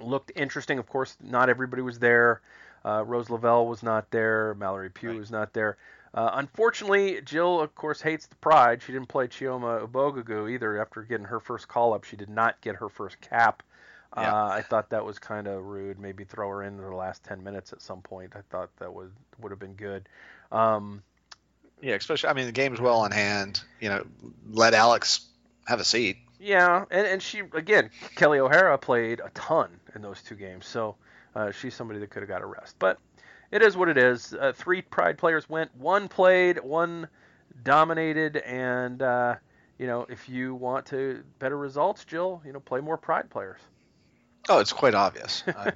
[0.00, 0.78] looked interesting.
[0.78, 2.40] Of course, not everybody was there.
[2.84, 4.54] Uh, Rose Lavelle was not there.
[4.54, 5.18] Mallory Pugh Right.
[5.18, 5.76] was not there.
[6.12, 8.82] Uh, unfortunately, Jill, of course, hates the Pride.
[8.82, 10.80] She didn't play Chioma Ubogagu either.
[10.80, 13.62] After getting her first call up, she did not get her first cap.
[14.16, 14.32] Yeah.
[14.32, 15.98] Uh, I thought that was kind of rude.
[15.98, 18.34] Maybe throw her in the last 10 minutes at some point.
[18.36, 20.08] I thought that would would have been good.
[20.52, 21.02] Um,
[21.80, 22.30] Yeah, especially.
[22.30, 23.62] I mean, the game's well in hand.
[23.80, 24.06] You know,
[24.50, 25.26] let Alex
[25.66, 26.18] have a seat.
[26.38, 30.96] Yeah, and, and she again, Kelly O'Hara played a ton in those two games, so
[31.34, 32.76] uh, she's somebody that could have got a rest.
[32.78, 32.98] But
[33.50, 34.34] it is what it is.
[34.34, 37.08] Uh, three Pride players went, one played, one
[37.62, 39.36] dominated, and uh,
[39.78, 43.60] you know if you want to better results, Jill, you know play more Pride players.
[44.48, 45.44] Oh, it's quite obvious.
[45.48, 45.72] I,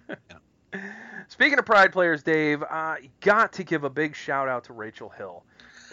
[1.28, 5.08] Speaking of Pride players, Dave, uh, got to give a big shout out to Rachel
[5.08, 5.44] Hill.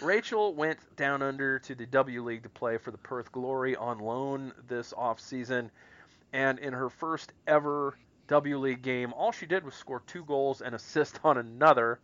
[0.02, 3.98] Rachel went down under to the W League to play for the Perth Glory on
[3.98, 5.70] loan this offseason.
[6.34, 7.96] And in her first ever
[8.28, 11.98] W League game, all she did was score two goals and assist on another.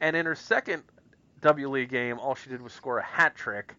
[0.00, 0.82] And in her second
[1.40, 3.76] W League game, all she did was score a hat trick.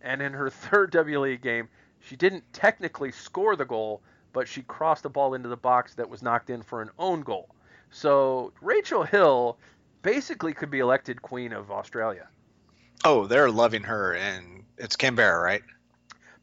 [0.00, 1.68] And in her third W League game,
[2.00, 6.08] she didn't technically score the goal, but she crossed a ball into the box that
[6.08, 7.50] was knocked in for an own goal.
[7.90, 9.58] So Rachel Hill
[10.00, 12.28] basically could be elected Queen of Australia.
[13.04, 15.62] Oh, they're loving her, and it's Canberra, right?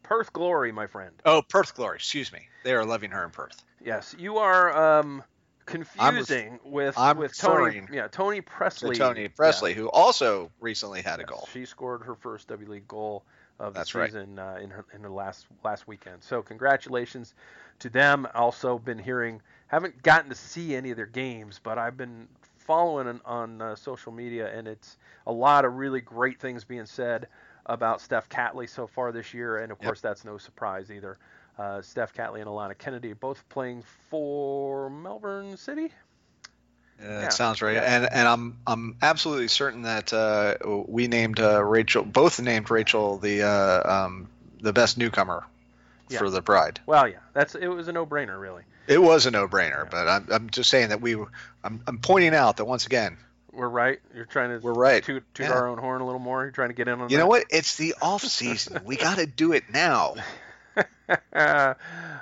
[0.02, 1.14] Perth Glory, my friend.
[1.24, 1.96] Oh, Perth Glory.
[1.96, 2.48] Excuse me.
[2.64, 3.64] They are loving her in Perth.
[3.84, 5.24] Yes, you are um,
[5.66, 7.82] confusing with I'm with Tony.
[7.92, 8.96] Yeah, Toni Pressley.
[8.96, 9.28] Tony Yeah.
[9.34, 11.48] Presley, who also recently had a goal.
[11.52, 13.24] She scored her first W League goal
[13.58, 14.10] of the That's right.
[14.10, 16.22] season uh, in her in her last last weekend.
[16.22, 17.34] So congratulations
[17.80, 18.26] to them.
[18.34, 22.28] Also been hearing, haven't gotten to see any of their games, but I've been
[22.62, 24.96] following on, on uh, social media, and it's
[25.26, 27.28] a lot of really great things being said
[27.66, 29.86] about Steph Catley so far this year, and of Yep.
[29.86, 31.18] course that's no surprise either.
[31.58, 35.92] Uh, Steph Catley and Alanna Kennedy both playing for Melbourne City.
[37.00, 37.20] Uh, Yeah.
[37.20, 37.76] That sounds right.
[37.76, 43.18] And and I'm I'm absolutely certain that uh, we named uh, Rachel, both named Rachel
[43.18, 44.28] the uh, um,
[44.60, 45.44] the best newcomer
[46.08, 46.18] Yeah.
[46.18, 46.80] for the Pride.
[46.86, 48.62] Well, yeah, that's it was a no-brainer really.
[48.86, 49.88] It was a no-brainer, Yeah.
[49.90, 51.14] but I'm, I'm just saying that we.
[51.64, 53.16] I'm, I'm pointing out that once again,
[53.52, 54.00] We're right.
[54.14, 55.02] You're trying to We're right.
[55.04, 55.52] toot, toot Yeah.
[55.52, 56.42] our own horn a little more.
[56.42, 57.22] You're trying to get in on you that.
[57.22, 57.44] know what?
[57.50, 58.82] It's the off season.
[58.84, 60.14] we got to do it now.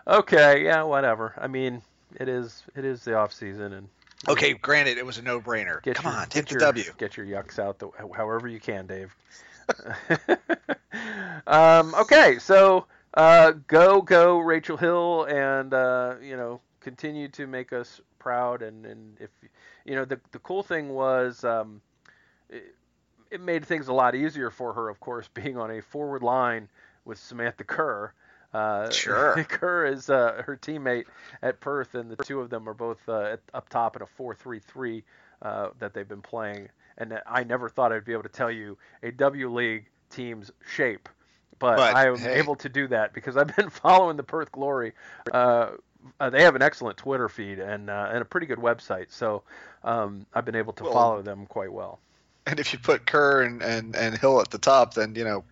[0.06, 1.34] okay, yeah, whatever.
[1.38, 1.82] I mean,
[2.16, 3.88] it is it is the off season and
[4.28, 5.82] Okay, granted, it was a no-brainer.
[5.94, 6.84] Come your, on, take get the your, W.
[6.98, 9.14] Get your yucks out the, however you can, Dave.
[11.46, 17.72] um, okay, so uh, go go Rachel Hill and uh, you know continue to make
[17.72, 19.30] us proud and, and if
[19.84, 21.80] you know the the cool thing was um,
[22.48, 22.74] it,
[23.30, 26.68] it made things a lot easier for her of course being on a forward line
[27.04, 28.12] with Samantha Kerr.
[28.52, 29.44] Uh, Sure.
[29.48, 31.04] Kerr is uh, her teammate
[31.42, 34.06] at Perth, and the two of them are both uh, at, up top in a
[34.06, 35.02] 4-3-3
[35.42, 36.68] uh, that they've been playing.
[36.98, 41.08] And I never thought I'd be able to tell you a W League team's shape,
[41.60, 42.34] but, But, I am hey.
[42.40, 44.92] able to do that because I've been following the Perth Glory.
[45.32, 45.68] Uh,
[46.18, 49.42] uh, they have an excellent Twitter feed and uh, and a pretty good website, so
[49.84, 52.00] um, I've been able to Well- follow them quite well.
[52.46, 55.44] And if you put Kerr and, and, and Hill at the top, then you know,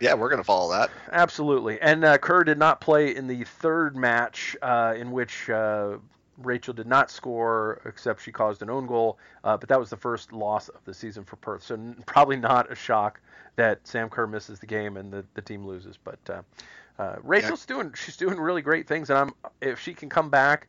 [0.00, 0.90] yeah, we're gonna follow that.
[1.10, 1.80] Absolutely.
[1.80, 5.96] And uh, Kerr did not play in the third match, uh, in which uh,
[6.38, 9.18] Rachel did not score, except she caused an own goal.
[9.42, 11.64] Uh, but that was the first loss of the season for Perth.
[11.64, 13.20] So n- probably not a shock
[13.60, 15.98] that Sam Kerr misses the game and the, the team loses.
[16.02, 16.42] But uh,
[16.98, 20.66] uh, Rachel's doing she's doing really great things, and I'm if she can come back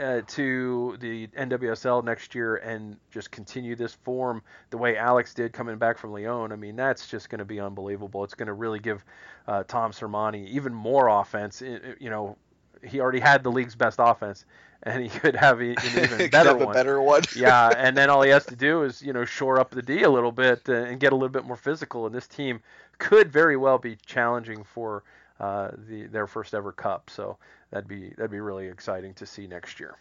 [0.00, 5.52] uh, to the NWSL next year and just continue this form the way Alex did
[5.52, 8.24] coming back from Lyon, I mean that's just going to be unbelievable.
[8.24, 9.04] It's going to really give
[9.46, 11.60] uh, Tom Sermanni even more offense.
[11.60, 12.36] You know,
[12.82, 14.44] he already had the league's best offense,
[14.84, 16.72] and he could have an even better one.
[16.72, 17.22] better one.
[17.36, 20.02] yeah, and then all he has to do is you know shore up the D
[20.02, 22.06] a little bit uh, and get a little bit more physical.
[22.06, 22.60] And this team
[22.98, 25.02] could very well be challenging for
[25.40, 27.10] uh, the their first ever cup.
[27.10, 27.38] So
[27.70, 29.96] that'd be that'd be really exciting to see next year.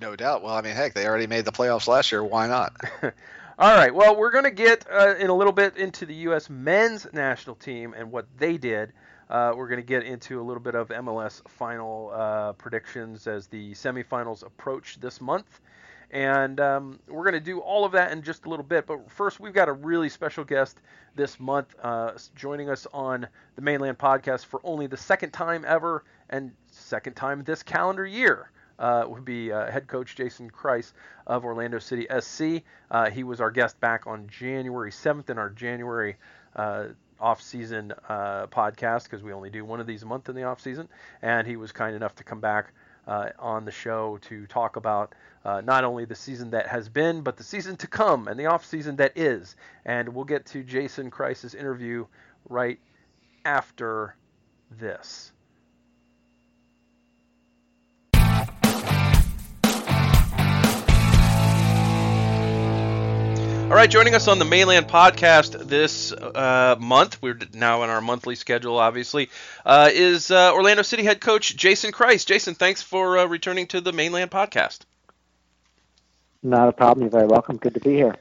[0.00, 0.42] No doubt.
[0.42, 2.24] Well, I mean, heck, they already made the playoffs last year.
[2.24, 2.74] Why not?
[3.58, 3.94] All right.
[3.94, 6.48] Well, we're going to get uh, in a little bit into the U.S.
[6.48, 8.92] men's national team and what they did.
[9.28, 13.46] Uh, we're going to get into a little bit of MLS final uh, predictions as
[13.46, 15.60] the semifinals approach this month.
[16.12, 18.86] And um, we're going to do all of that in just a little bit.
[18.86, 20.78] But first, we've got a really special guest
[21.16, 25.64] this month uh, joining us on the Mane Land Podcast for only the second time
[25.66, 30.92] ever and second time this calendar year uh, would be uh, head coach Jason Kreis
[31.26, 32.62] of Orlando City SC.
[32.90, 36.16] Uh, he was our guest back on January 7th in our January
[36.54, 36.86] uh,
[37.20, 40.88] off-season uh, podcast because we only do one of these a month in the off-season,
[41.22, 42.72] and he was kind enough to come back
[43.06, 47.36] uh, on the show to talk about not only the season that has been, but
[47.36, 49.54] the season to come and the off-season that is.
[49.84, 52.06] And we'll get to Jason Kreis's interview
[52.48, 52.80] right
[53.44, 54.16] after
[54.72, 55.32] this.
[63.68, 67.90] All right, joining us on the Mane Land podcast this uh, month, we're now in
[67.90, 69.28] our monthly schedule, obviously,
[69.64, 72.24] uh, is uh, Orlando City head coach Jason Kreis.
[72.24, 74.82] Jason, thanks for uh, returning to the Mane Land podcast.
[76.44, 77.02] Not a problem.
[77.02, 77.56] You're very welcome.
[77.56, 78.14] Good to be here.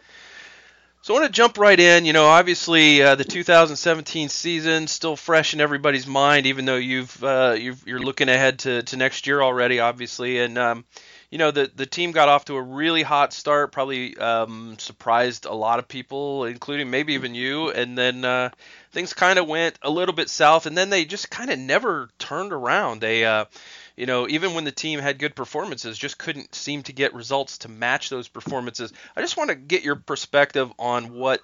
[1.04, 2.06] So I want to jump right in.
[2.06, 7.24] You know, obviously uh, the 2017 season still fresh in everybody's mind, even though you've,
[7.24, 10.86] uh, you are looking ahead to, to next year already, obviously, and um,
[11.36, 15.44] you know the the team got off to a really hot start, probably um, surprised
[15.44, 17.72] a lot of people, including maybe even you.
[17.72, 18.52] And then uh,
[18.94, 22.08] things kind of went a little bit south, and then they just kind of never
[22.20, 23.02] turned around.
[23.02, 23.46] They, uh,
[23.98, 27.58] you know, even when the team had good performances, just couldn't seem to get results
[27.58, 28.94] to match those performances.
[29.14, 31.42] I just want to get your perspective on what.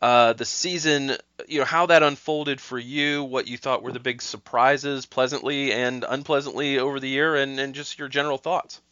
[0.00, 1.16] Uh, the season,
[1.48, 5.72] you know, how that unfolded for you, what you thought were the big surprises, pleasantly
[5.72, 8.82] and unpleasantly over the year, and, and just your general thoughts.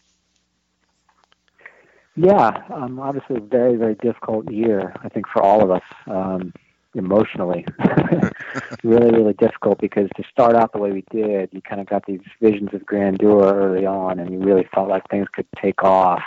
[2.16, 6.52] Yeah, um, obviously a very, very difficult year, I think, for all of us um,
[6.94, 7.66] emotionally.
[8.84, 12.06] really, really difficult because to start out the way we did, you kind of got
[12.06, 16.22] these visions of grandeur early on, and you really felt like things could take off.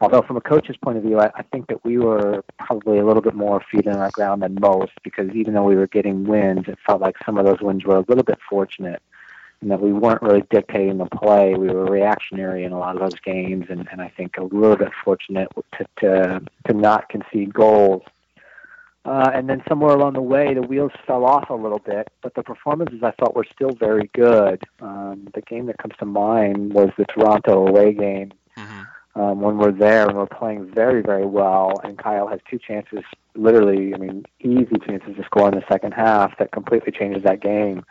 [0.00, 3.04] Although, from a coach's point of view, I, I think that we were probably a
[3.04, 6.24] little bit more feet on our ground than most because even though we were getting
[6.24, 9.02] wins, it felt like some of those wins were a little bit fortunate
[9.64, 11.54] and that we weren't really dictating the play.
[11.54, 14.76] We were reactionary in a lot of those games, and, and I think a little
[14.76, 15.48] bit fortunate
[15.78, 18.02] to to, to not concede goals.
[19.06, 22.34] Uh, and then somewhere along the way, the wheels fell off a little bit, but
[22.34, 24.62] the performances I thought were still very good.
[24.80, 28.32] Um, the game that comes to mind was the Toronto away game.
[28.58, 29.20] Mm-hmm.
[29.20, 33.04] Um, when we're there and we're playing very, very well, and Kyle has two chances,
[33.34, 37.40] literally, I mean, easy chances to score in the second half that completely changes that
[37.40, 37.84] game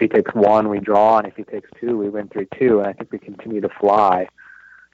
[0.00, 2.80] he takes one, we draw, and if he takes two, we win three two.
[2.80, 4.28] And I think we continue to fly.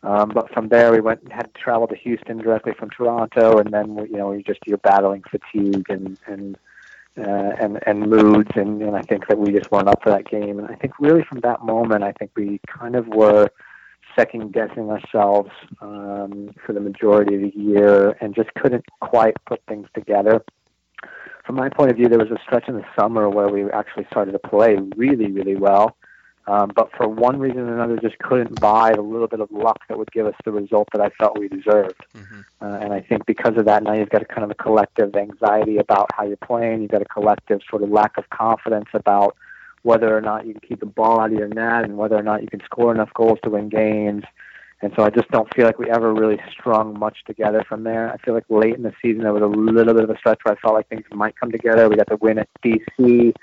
[0.03, 3.59] Um, but from there, we went and had to travel to Houston directly from Toronto,
[3.59, 6.59] and then you know we just you're battling fatigue and and
[7.19, 10.27] uh, and and moods, and, and I think that we just weren't up for that
[10.27, 10.59] game.
[10.59, 13.49] And I think really from that moment, I think we kind of were
[14.15, 19.63] second guessing ourselves um, for the majority of the year, and just couldn't quite put
[19.67, 20.45] things together
[21.47, 24.07] from my point of view, there was a stretch in the summer where we actually
[24.11, 25.97] started to play really, really well.
[26.49, 29.81] Um, but for one reason or another, just couldn't buy the little bit of luck
[29.89, 32.05] that would give us the result that I felt we deserved.
[32.15, 32.41] Mm-hmm.
[32.61, 35.17] Uh, and I think because of that, now you've got a kind of a collective
[35.17, 36.83] anxiety about how you're playing.
[36.83, 39.37] You've got a collective sort of lack of confidence about
[39.83, 42.23] whether or not you can keep the ball out of your net and whether or
[42.23, 44.25] not you can score enough goals to win games.
[44.83, 48.13] And so I just don't feel like we ever really strung much together from there.
[48.13, 50.41] I feel like late in the season there was a little bit of a stretch
[50.43, 51.89] where I felt like things might come together.
[51.89, 53.35] We got the win at DC,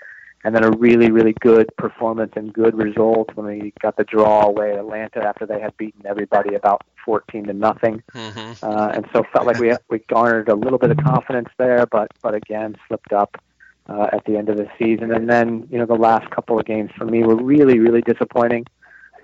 [0.44, 4.46] and then a really, really good performance and good result when we got the draw
[4.46, 8.04] away at Atlanta after they had beaten everybody about 14 to nothing.
[8.14, 8.64] Mm-hmm.
[8.64, 12.12] Uh, and so felt like we we garnered a little bit of confidence there, but
[12.22, 13.42] but again slipped up.
[13.86, 16.66] Uh, at the end of the season, and then you know the last couple of
[16.66, 18.66] games for me were really, really disappointing.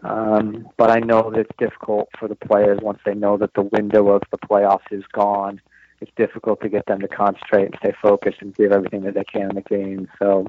[0.04, 3.64] Um, but I know that it's difficult for the players once they know that the
[3.64, 5.62] window of the playoffs is gone.
[6.02, 9.26] It's difficult to get them to concentrate and stay focused and give everything that they
[9.26, 10.08] can in the game.
[10.18, 10.48] So,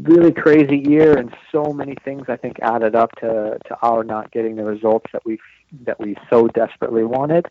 [0.00, 4.30] really crazy year, and so many things I think added up to to our not
[4.30, 5.40] getting the results that we
[5.84, 7.46] that we so desperately wanted.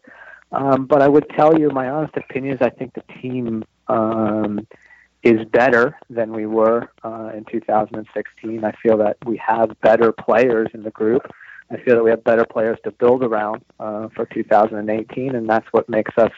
[0.54, 4.66] Um, but I would tell you, my honest opinion is I think the team um,
[5.28, 8.64] is better than we were uh, in 2016.
[8.64, 11.30] I feel that we have better players in the group.
[11.70, 15.68] I feel that we have better players to build around uh, for 2018, and that's
[15.72, 16.32] what makes us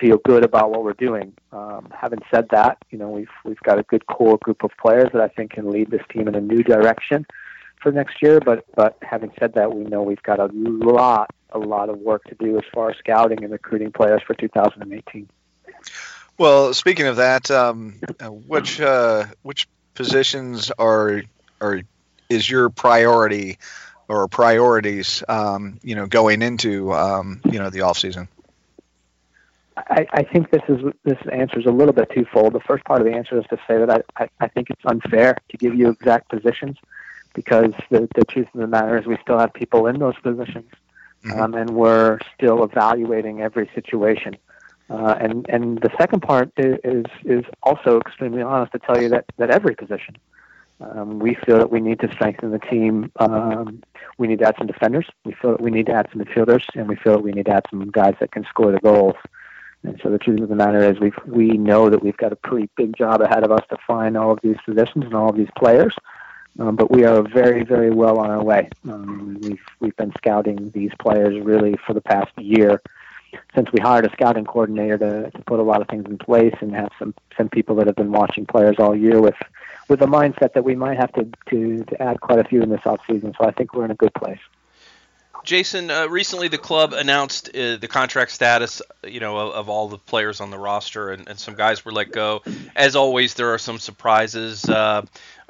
[0.00, 1.34] feel good about what we're doing.
[1.52, 5.10] Um, having said that, you know we've we've got a good core group of players
[5.12, 7.26] that I think can lead this team in a new direction
[7.82, 8.40] for next year.
[8.40, 12.24] But but having said that, we know we've got a lot a lot of work
[12.24, 15.28] to do as far as scouting and recruiting players for 2018.
[16.38, 18.00] Well, speaking of that, um,
[18.46, 21.22] which uh, which positions are
[21.60, 21.80] are
[22.28, 23.58] is your priority
[24.08, 28.28] or priorities, um, you know, going into um, you know the off season?
[29.76, 32.54] I, I think this is this answer is a little bit twofold.
[32.54, 34.84] The first part of the answer is to say that I, I, I think it's
[34.84, 36.76] unfair to give you exact positions
[37.34, 40.70] because the, the truth of the matter is we still have people in those positions,
[41.24, 41.38] mm-hmm.
[41.38, 44.36] um, and we're still evaluating every situation.
[44.88, 49.24] Uh, and and the second part is, is, also extremely honest to tell you that
[49.36, 50.16] that every position
[50.80, 53.10] um, we feel that we need to strengthen the team.
[53.16, 53.82] Um,
[54.18, 55.06] we need to add some defenders.
[55.24, 57.46] We feel that we need to add some midfielders, and we feel that we need
[57.46, 59.16] to add some guys that can score the goals.
[59.82, 62.36] And so the truth of the matter is, we we know that we've got a
[62.36, 65.36] pretty big job ahead of us to find all of these positions and all of
[65.36, 65.94] these players.
[66.58, 68.70] Um, but we are very, very well on our way.
[68.88, 72.82] Um, we've we've been scouting these players really for the past year,
[73.54, 76.54] since we hired a scouting coordinator to, to put a lot of things in place
[76.60, 79.36] and have some some people that have been watching players all year with
[79.88, 82.70] with the mindset that we might have to, to, to add quite a few in
[82.70, 83.34] this offseason.
[83.38, 84.40] So I think we're in a good place.
[85.46, 89.88] Jason, uh, recently the club announced uh, the contract status, you know, of, of, all
[89.88, 92.42] the players on the roster, and, and, some guys were let go.
[92.74, 95.02] As always, there are some surprises uh,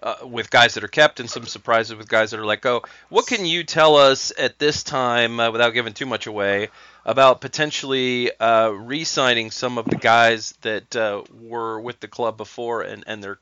[0.02, 2.82] uh, with guys that are kept, and some surprises with guys that are let go.
[3.08, 6.68] What can you tell us at this time, uh, without giving too much away,
[7.06, 13.02] about potentially uh, re-signing some of the guys that were with the club before, and,
[13.06, 13.38] and their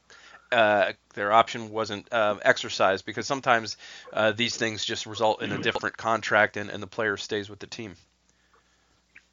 [0.55, 3.77] uh, their option wasn't uh, exercised because sometimes
[4.13, 7.59] uh, these things just result in a different contract and, and the player stays with
[7.59, 7.97] the team.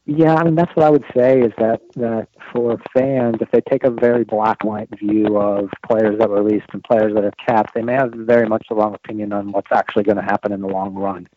[0.05, 3.61] Yeah, I mean that's what I would say is that that for fans, if they
[3.61, 7.23] take a very black and white view of players that were released and players that
[7.23, 10.23] are capped, they may have very much the wrong opinion on what's actually going to
[10.23, 11.27] happen in the long run.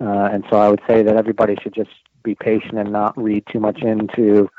[0.00, 1.90] Uh, and so I would say that everybody should just
[2.24, 4.50] be patient and not read too much into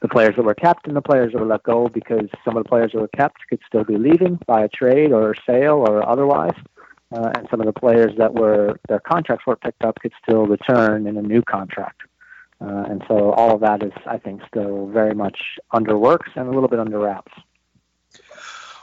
[0.00, 2.64] the players that were kept and the players that were let go because some of
[2.64, 5.84] the players that were kept could still be leaving by a trade or a sale
[5.88, 6.54] or otherwise.
[7.12, 10.44] Uh, and some of the players that were their contracts were picked up could still
[10.46, 12.02] return in a new contract.
[12.60, 16.48] Uh, and so all of that is, I think, still very much under works and
[16.48, 17.32] a little bit under wraps.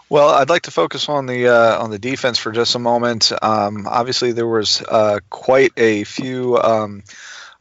[0.10, 3.32] Well, I'd like to focus on the uh, on the defense for just a moment.
[3.42, 7.04] Um, obviously, there was uh, quite a few um,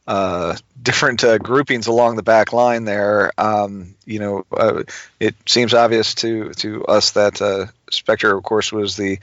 [0.05, 3.31] uh, different uh, groupings along the back line there.
[3.37, 4.83] Um, you know, uh,
[5.19, 9.19] it seems obvious to to us that uh, Spector, of course, was the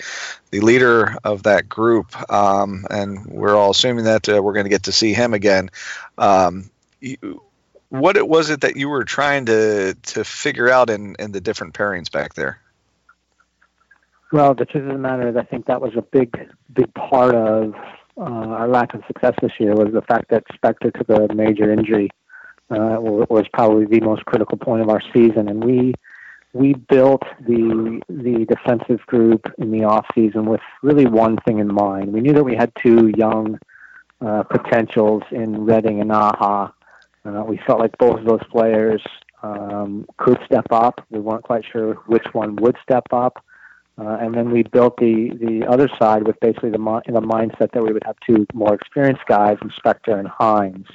[0.51, 4.71] the leader of that group, um, and we're all assuming that uh, we're going to
[4.71, 5.71] get to see him again.
[6.17, 6.71] Um,
[7.01, 7.43] you,
[7.91, 11.41] what it was it that you were trying to to figure out in in the
[11.41, 12.59] different pairings back there?
[14.33, 17.35] Well, the truth of the matter is, I think that was a big, big part
[17.35, 17.75] of
[18.21, 21.73] uh, our lack of success this year was the fact that Spector took a major
[21.73, 22.11] injury.
[22.71, 25.93] Uh, was probably the most critical point of our season, and we
[26.53, 31.73] we built the the defensive group in the off season with really one thing in
[31.73, 32.13] mind.
[32.13, 33.59] We knew that we had two young
[34.25, 36.73] uh, potentials in Redding and Aja.
[37.25, 39.03] Uh, we felt like both of those players
[39.43, 41.05] um, could step up.
[41.11, 43.45] We weren't quite sure which one would step up.
[44.01, 47.71] Uh, and then we built the, the other side with basically the, in the mindset
[47.73, 50.87] that we would have two more experienced guys, Spector and Hines.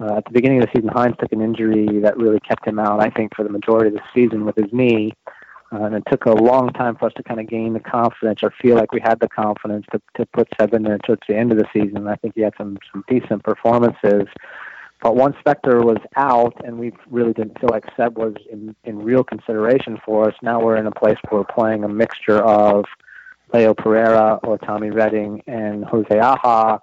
[0.00, 2.80] Uh, at the beginning of the season, Hines took an injury that really kept him
[2.80, 5.12] out, I think, for the majority of the season with his knee.
[5.72, 8.40] Uh, and it took a long time for us to kind of gain the confidence
[8.42, 11.52] or feel like we had the confidence to, to put Seb in towards the end
[11.52, 12.08] of the season.
[12.08, 14.26] I think he had some, some decent performances.
[15.02, 18.98] But once Spector was out, and we really didn't feel like Seb was in, in
[18.98, 22.86] real consideration for us, now we're in a place where we're playing a mixture of
[23.52, 26.80] Leo Pereira or Tommy Redding and Jose Aja.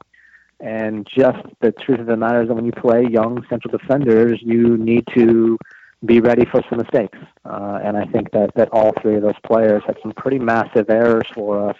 [0.59, 4.39] And just the truth of the matter is that when you play young central defenders,
[4.41, 5.57] you need to
[6.05, 7.17] be ready for some mistakes.
[7.45, 10.89] Uh, and I think that, that all three of those players had some pretty massive
[10.89, 11.77] errors for us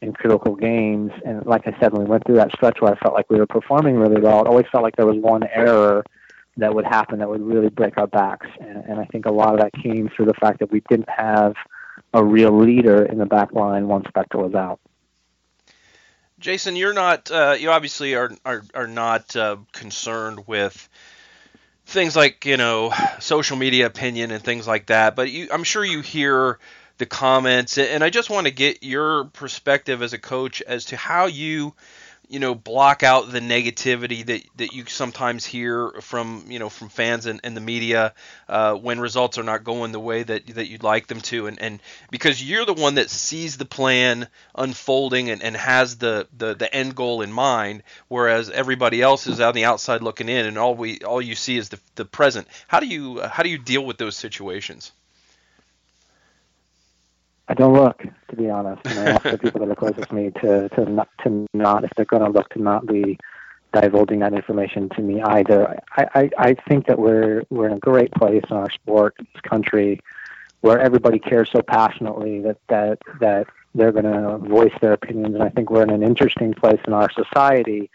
[0.00, 1.12] in critical games.
[1.24, 3.38] And like I said, when we went through that stretch where I felt like we
[3.38, 6.04] were performing really well, it always felt like there was one error
[6.56, 8.46] that would happen that would really break our backs.
[8.60, 11.08] And, and I think a lot of that came through the fact that we didn't
[11.08, 11.54] have
[12.12, 14.80] a real leader in the back line once Spector was out.
[16.38, 17.30] Jason, you're not.
[17.30, 20.88] Uh, you obviously are are are not uh, concerned with
[21.86, 25.16] things like you know social media opinion and things like that.
[25.16, 26.58] But you, I'm sure you hear
[26.98, 30.96] the comments, and I just want to get your perspective as a coach as to
[30.96, 31.74] how you
[32.28, 36.88] you know block out the negativity that, that you sometimes hear from you know from
[36.88, 38.12] fans and, and the media
[38.48, 41.46] uh, when results are not going the way that that you'd like them to.
[41.46, 41.80] And, and
[42.10, 46.72] because you're the one that sees the plan unfolding and, and has the, the, the
[46.72, 50.74] end goal in mind whereas everybody else is on the outside looking in and all
[50.74, 52.46] we all you see is the, the present.
[52.66, 54.92] How do you how do you deal with those situations
[57.48, 58.82] I don't look, to be honest.
[58.86, 61.84] And I ask the people that are closest to me to to not to not
[61.84, 63.18] if they're going to look to not be
[63.72, 65.78] divulging that information to me either.
[65.96, 69.40] I, I I think that we're we're in a great place in our sport, this
[69.42, 70.00] country,
[70.60, 75.34] where everybody cares so passionately that that that they're going to voice their opinions.
[75.34, 77.90] And I think we're in an interesting place in our society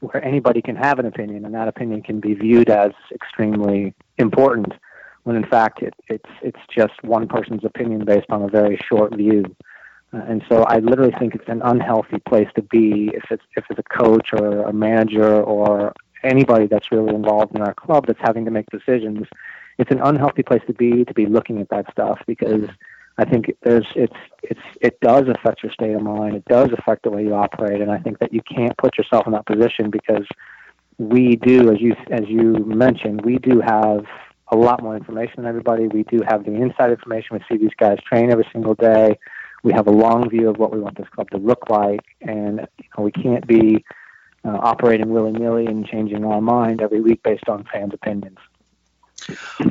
[0.00, 4.72] where anybody can have an opinion, and that opinion can be viewed as extremely important
[5.24, 9.14] when in fact it, it's it's just one person's opinion based on a very short
[9.16, 9.44] view.
[10.12, 13.64] Uh, and so I literally think it's an unhealthy place to be if it's if
[13.68, 18.20] it's a coach or a manager or anybody that's really involved in our club that's
[18.22, 19.26] having to make decisions.
[19.76, 22.68] It's an unhealthy place to be to be looking at that stuff because
[23.18, 26.34] I think there's it's it's it does affect your state of mind.
[26.36, 29.26] It does affect the way you operate, and I think that you can't put yourself
[29.26, 30.26] in that position because
[30.98, 34.04] we do, as you as you mentioned, we do have
[34.48, 35.86] a lot more information than everybody.
[35.86, 37.36] We do have the inside information.
[37.36, 39.18] We see these guys train every single day.
[39.62, 42.66] We have a long view of what we want this club to look like, and
[42.78, 43.84] you know, we can't be
[44.44, 48.38] uh, operating willy nilly and changing our mind every week based on fans' opinions.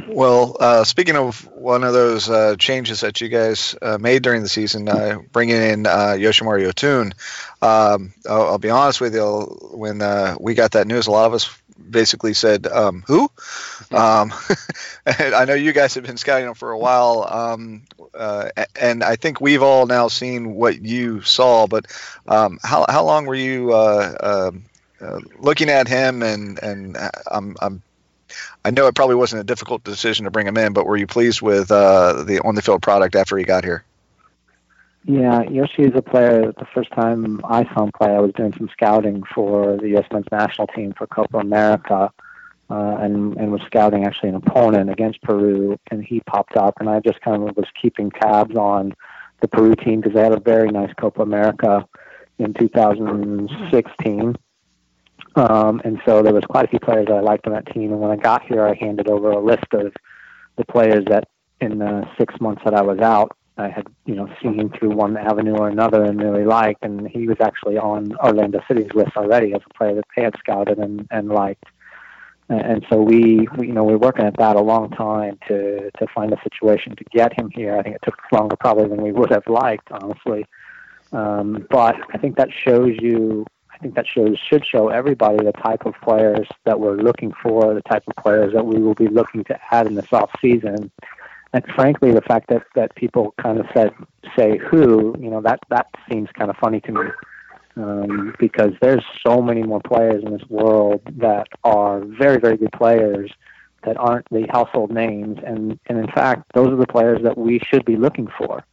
[0.07, 4.41] Well, uh, speaking of one of those uh, changes that you guys uh, made during
[4.41, 7.13] the season, uh, bringing in uh, Yoshimar Yotun,
[7.61, 11.27] um, I'll, I'll, be honest with you, when uh, we got that news, a lot
[11.27, 13.29] of us basically said, um, "Who?"
[13.91, 14.33] Um,
[15.05, 18.49] and I know you guys have been scouting him for a while, um, uh,
[18.79, 21.67] and I think we've all now seen what you saw.
[21.67, 21.85] But
[22.27, 24.65] um, how how long were you uh, um,
[25.01, 26.23] uh, looking at him?
[26.23, 27.83] And and uh, I'm, I'm
[28.65, 31.07] I know it probably wasn't a difficult decision to bring him in, but were you
[31.07, 33.83] pleased with uh, the on the field product after he got here?
[35.05, 36.53] Yeah, Yoshi is a player.
[36.57, 40.05] The first time I saw him play, I was doing some scouting for the U.S.
[40.13, 42.09] men's national team for Copa America,
[42.69, 46.89] uh, and and was scouting actually an opponent against Peru, and he popped up, and
[46.89, 48.93] I just kind of was keeping tabs on
[49.41, 51.85] the Peru team because they had a very nice Copa America
[52.39, 54.35] in 2016.
[55.35, 57.91] Um, and so there was quite a few players that I liked on that team.
[57.91, 59.91] And when I got here, I handed over a list of
[60.57, 61.27] the players that
[61.59, 64.91] in the six months that I was out I had you know seen him through
[64.91, 69.15] one avenue or another and really liked, and he was actually on Orlando City's list
[69.15, 71.65] already as a player that they had scouted and and liked.
[72.49, 75.91] And so we, we, you know, we are working at that a long time to
[75.91, 77.77] to find a situation to get him here.
[77.77, 80.45] I think it took longer probably than we would have liked, honestly.
[81.11, 83.45] Um, but I think that shows you.
[83.71, 87.73] I think that shows should show everybody the type of players that we're looking for,
[87.73, 90.91] the type of players that we will be looking to add in this off season
[91.53, 93.91] and frankly, the fact that that people kind of said
[94.37, 97.05] say who, you know, that that seems kind of funny to me.
[97.75, 102.71] Um, because there's so many more players in this world that are very, very good
[102.71, 103.31] players
[103.83, 107.59] that aren't the household names, and and in fact, those are the players that we
[107.59, 108.63] should be looking for.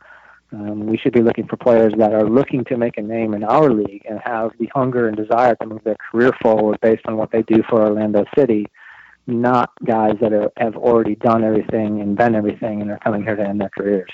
[0.53, 3.45] Um, we should be looking for players that are looking to make a name in
[3.45, 7.17] our league and have the hunger and desire to move their career forward based on
[7.17, 8.67] what they do for Orlando City
[9.31, 13.37] not guys that are, have already done everything and been everything and are coming here
[13.37, 14.11] to end their careers.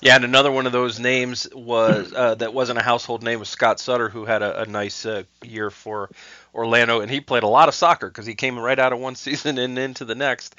[0.00, 3.48] Yeah, and another one of those names was uh, that wasn't a household name was
[3.48, 6.10] Scott Sutter, who had a, a nice uh, year for
[6.54, 9.14] Orlando, and he played a lot of soccer because he came right out of one
[9.14, 10.56] season and into the next.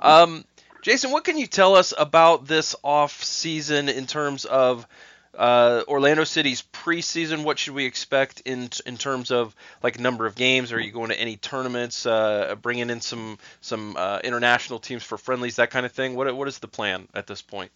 [0.00, 0.44] Um,
[0.82, 4.86] Jason, what can you tell us about this off season in terms of
[5.34, 10.34] uh, Orlando City's preseason, what should we expect in in terms of like number of
[10.34, 10.72] games?
[10.72, 12.06] Are you going to any tournaments?
[12.06, 16.14] Uh, bringing in some some uh, international teams for friendlies, that kind of thing.
[16.14, 17.70] What what is the plan at this point?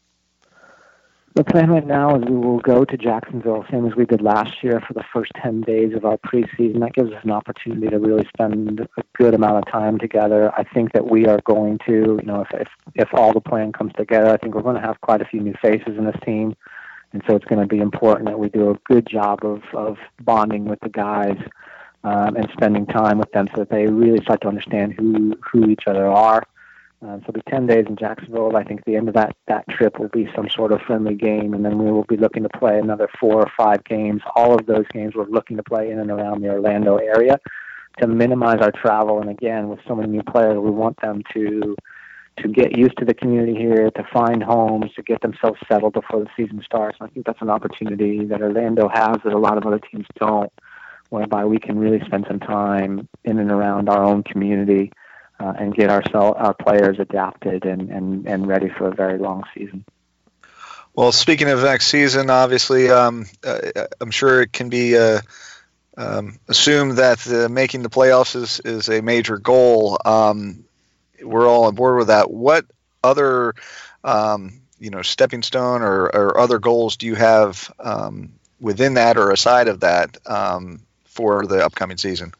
[1.35, 4.63] The plan right now is we will go to Jacksonville, same as we did last
[4.63, 6.81] year, for the first 10 days of our preseason.
[6.81, 10.53] That gives us an opportunity to really spend a good amount of time together.
[10.55, 13.73] I think that we are going to, you know, if, if, if all the plan
[13.73, 16.21] comes together, I think we're going to have quite a few new faces in this
[16.23, 16.55] team.
[17.13, 19.99] And so it's going to be important that we do a good job of, of
[20.21, 21.39] bonding with the guys
[22.05, 25.69] um, and spending time with them so that they really start to understand who, who
[25.69, 26.43] each other are.
[27.03, 28.57] Um, so it'll be 10 days in Jacksonville.
[28.57, 31.53] I think the end of that, that trip will be some sort of friendly game,
[31.53, 34.23] and then we will be looking to play another four or five games.
[34.37, 37.39] All of those games we're looking to play in and around the Orlando area
[37.99, 39.21] to minimize our travel.
[39.21, 41.77] And again, with so many new players, we want them to
[42.39, 46.21] to get used to the community here, to find homes, to get themselves settled before
[46.21, 46.97] the season starts.
[46.99, 50.07] And I think that's an opportunity that Orlando has that a lot of other teams
[50.19, 50.53] don't,
[51.11, 54.93] whereby we can really spend some time in and around our own community
[55.39, 59.45] uh, and get our, our players adapted and, and, and ready for a very long
[59.55, 59.85] season.
[60.95, 65.21] Well, speaking of next season, obviously, um, uh, I'm sure it can be uh,
[65.97, 69.99] um, assumed that the, making the playoffs is, is a major goal.
[70.05, 70.65] Um,
[71.23, 72.31] we're all on board with that.
[72.31, 72.67] What
[73.03, 73.55] other,
[74.05, 79.17] um, you know, stepping stone or, or, other goals do you have um, within that
[79.17, 82.33] or aside of that um, for the upcoming season?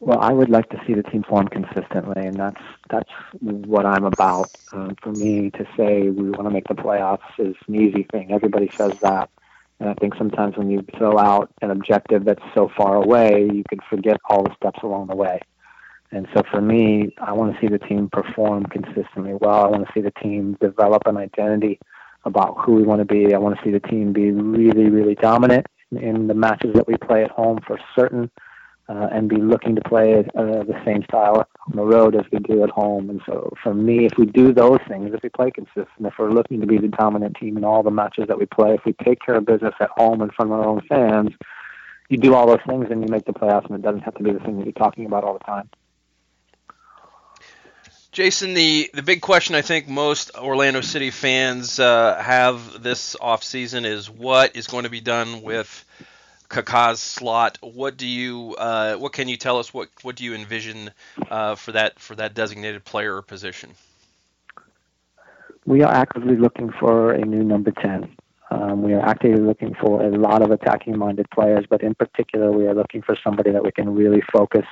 [0.00, 2.60] Well, I would like to see the team form consistently, and that's
[2.90, 3.10] that's
[3.40, 4.50] what I'm about.
[4.72, 8.30] Um, for me to say we want to make the playoffs is an easy thing.
[8.30, 9.30] Everybody says that,
[9.80, 13.64] and I think sometimes when you throw out an objective that's so far away, you
[13.68, 15.40] can forget all the steps along the way.
[16.12, 19.64] And so for me, I want to see the team perform consistently well.
[19.64, 21.80] I want to see the team develop an identity
[22.24, 23.34] about who we want to be.
[23.34, 26.96] I want to see the team be really, really dominant in the matches that we
[26.96, 28.30] play at home for certain
[28.88, 32.38] uh, and be looking to play uh, the same style on the road as we
[32.38, 33.10] do at home.
[33.10, 36.30] And so, for me, if we do those things, if we play consistent, if we're
[36.30, 38.92] looking to be the dominant team in all the matches that we play, if we
[39.04, 41.30] take care of business at home in front of our own fans,
[42.08, 44.22] you do all those things and you make the playoffs, and it doesn't have to
[44.22, 45.68] be the thing that you're talking about all the time.
[48.16, 53.84] Jason, the, the big question I think most Orlando City fans uh, have this offseason
[53.84, 55.84] is what is going to be done with
[56.48, 57.58] Kaká's slot.
[57.60, 59.74] What do you uh, what can you tell us?
[59.74, 60.92] What what do you envision
[61.30, 63.68] uh, for that for that designated player or position?
[65.66, 68.16] We are actively looking for a new number ten.
[68.50, 72.50] Um, we are actively looking for a lot of attacking minded players, but in particular,
[72.50, 74.64] we are looking for somebody that we can really focus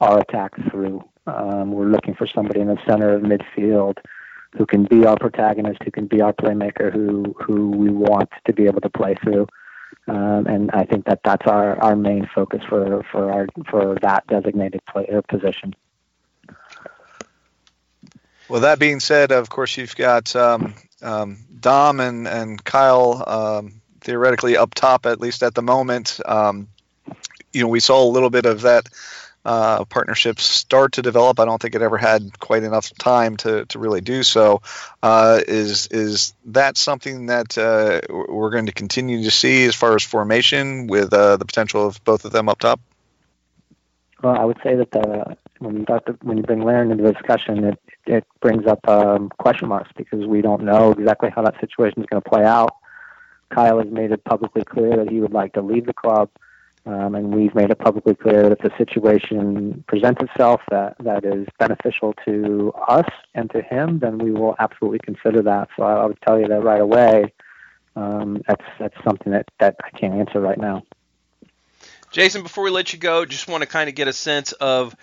[0.00, 1.04] our attack through.
[1.36, 3.98] Um, we're looking for somebody in the center of midfield
[4.56, 8.52] who can be our protagonist, who can be our playmaker, who who we want to
[8.52, 9.46] be able to play through.
[10.08, 14.26] Um, and I think that that's our, our main focus for for our for that
[14.26, 15.74] designated player position.
[18.48, 23.80] Well, that being said, of course, you've got um, um, Dom and and Kyle um,
[24.00, 26.20] theoretically up top at least at the moment.
[26.26, 26.68] Um,
[27.52, 28.88] you know, we saw a little bit of that
[29.44, 31.40] uh, partnerships start to develop.
[31.40, 34.62] I don't think it ever had quite enough time to, to really do so.
[35.02, 39.94] Uh, is is that something that uh, we're going to continue to see as far
[39.94, 42.80] as formation with uh, the potential of both of them up top?
[44.22, 47.12] Well, I would say that the, when you to, when you bring Larin into the
[47.12, 51.58] discussion, it it brings up um, question marks because we don't know exactly how that
[51.60, 52.76] situation is going to play out.
[53.50, 56.30] Kyle has made it publicly clear that he would like to leave the club.
[56.86, 61.24] Um, and we've made it publicly clear that if the situation presents itself that, that
[61.24, 65.68] is beneficial to us and to him, then we will absolutely consider that.
[65.76, 67.32] So I, I would tell you that right away.
[67.96, 70.84] Um, that's that's something that, that I can't answer right now.
[72.12, 74.96] Jason, before we let you go, just want to kind of get a sense of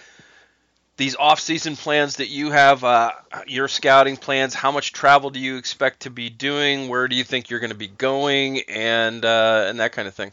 [0.96, 3.12] these off-season plans that you have, uh,
[3.46, 4.56] your scouting plans.
[4.56, 6.90] How much travel do you expect to be doing?
[6.90, 10.16] Where do you think you're going to be going, and uh, and that kind of
[10.16, 10.32] thing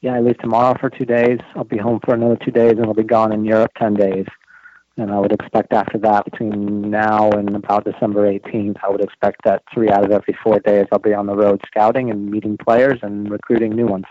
[0.00, 1.38] yeah, I leave tomorrow for two days.
[1.54, 4.26] I'll be home for another two days, and I'll be gone in Europe ten days.
[4.98, 9.42] And I would expect after that, between now and about December 18th, I would expect
[9.44, 12.56] that three out of every four days I'll be on the road scouting and meeting
[12.56, 14.06] players and recruiting new ones.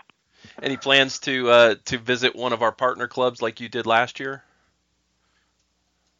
[0.62, 4.20] Any plans to uh, to visit one of our partner clubs like you did last
[4.20, 4.44] year?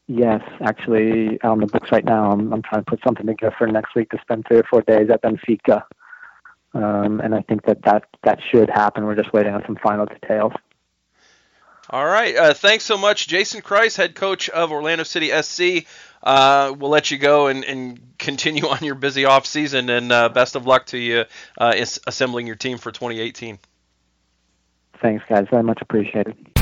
[0.09, 2.31] Yes, actually, on the books right now.
[2.31, 4.83] I'm, I'm trying to put something together for next week to spend three or four
[4.83, 5.83] days at Benfica.
[6.77, 9.07] Um, and I think that, that that should happen.
[9.07, 10.53] We're just waiting on some final details.
[11.89, 12.37] All right.
[12.37, 15.87] Uh, thanks so much, Jason Kreis, head coach of Orlando City SC.
[16.23, 20.29] Uh, we'll let you go and, and, continue on your busy off season, and uh,
[20.29, 21.25] best of luck to you
[21.59, 21.75] uh,
[22.07, 23.59] assembling your team for 2018.
[25.01, 25.47] Thanks, guys.
[25.51, 26.56] Very much appreciated.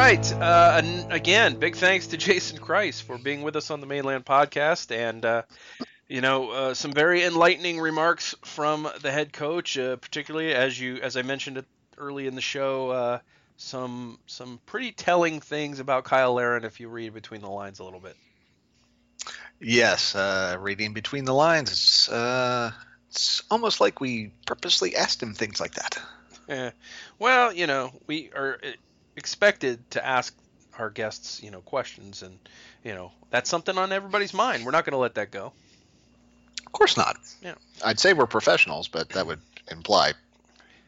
[0.00, 0.32] Right.
[0.32, 0.80] Uh,
[1.10, 4.96] again, big thanks to Jason Kreis for being with us on the Mane Land Podcast,
[4.96, 5.42] and uh,
[6.08, 10.96] you know uh, some very enlightening remarks from the head coach, uh, particularly as you
[10.96, 11.62] as I mentioned
[11.98, 12.88] early in the show.
[12.88, 13.18] Uh,
[13.58, 17.84] some some pretty telling things about Kyle Larin if you read between the lines a
[17.84, 18.16] little bit.
[19.60, 22.08] Yes, uh, reading between the lines, it's
[23.10, 25.98] it's almost like we purposely asked him things like that.
[26.48, 26.70] Yeah.
[27.18, 28.58] Well, you know, we are
[29.20, 30.34] expected to ask
[30.78, 32.38] our guests, you know, questions, and
[32.82, 34.64] you know that's something on everybody's mind.
[34.64, 35.52] We're not going to let that go.
[36.66, 37.16] Of course not.
[37.42, 37.54] Yeah.
[37.84, 39.40] I'd say we're professionals, but that would
[39.70, 40.14] imply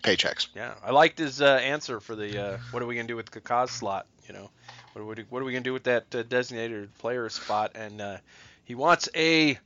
[0.03, 0.49] paychecks.
[0.55, 3.17] Yeah, I liked his uh, answer for the uh, what are we going to do
[3.17, 4.07] with Kaká's slot?
[4.27, 4.51] You know,
[4.93, 7.73] what are we, what are we going to do with that uh, designated player spot?
[7.75, 8.17] And uh,
[8.65, 9.59] he wants a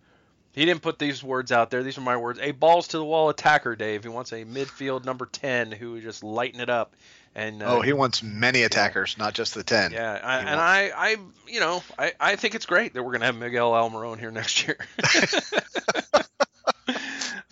[0.52, 1.82] He didn't put these words out there.
[1.82, 2.40] These are my words.
[2.40, 4.02] A balls to the wall attacker, Dave.
[4.02, 6.96] He wants a midfield number 10 who would just lighten it up.
[7.36, 9.92] And uh, oh, he wants many attackers, not just the ten.
[9.92, 11.16] Yeah, I, and I, I,
[11.46, 14.66] you know, I, I think it's great that we're gonna have Miguel Almiron here next
[14.66, 14.78] year.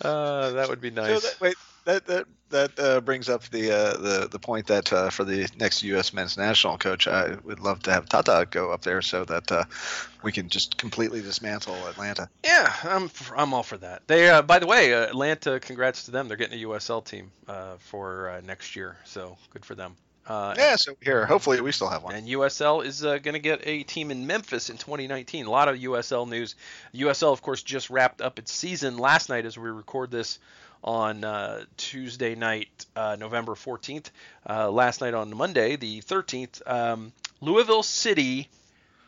[0.01, 1.21] uh, that would be nice.
[1.21, 1.55] So that, wait,
[1.85, 5.49] that that that uh, brings up the uh, the the point that uh, for the
[5.57, 6.13] next U.S.
[6.13, 9.63] men's national coach, I would love to have Tata go up there so that uh,
[10.23, 12.29] we can just completely dismantle Atlanta.
[12.43, 14.03] Yeah, I'm I'm all for that.
[14.07, 16.27] They, uh, by the way, uh, Atlanta, congrats to them.
[16.27, 17.31] They're getting a USL team
[17.79, 19.95] for next year, so good for them.
[20.29, 22.15] yeah, so here, hopefully we still have one.
[22.15, 25.45] And USL is going to get a team in Memphis in 2019.
[25.45, 26.55] A lot of USL news.
[26.93, 30.39] USL, of course, just wrapped up its season last night as we record this
[30.85, 34.11] on uh, Tuesday night, uh, November 14th.
[34.47, 37.11] Uh, last night on Monday, the 13th, um,
[37.41, 38.47] Louisville City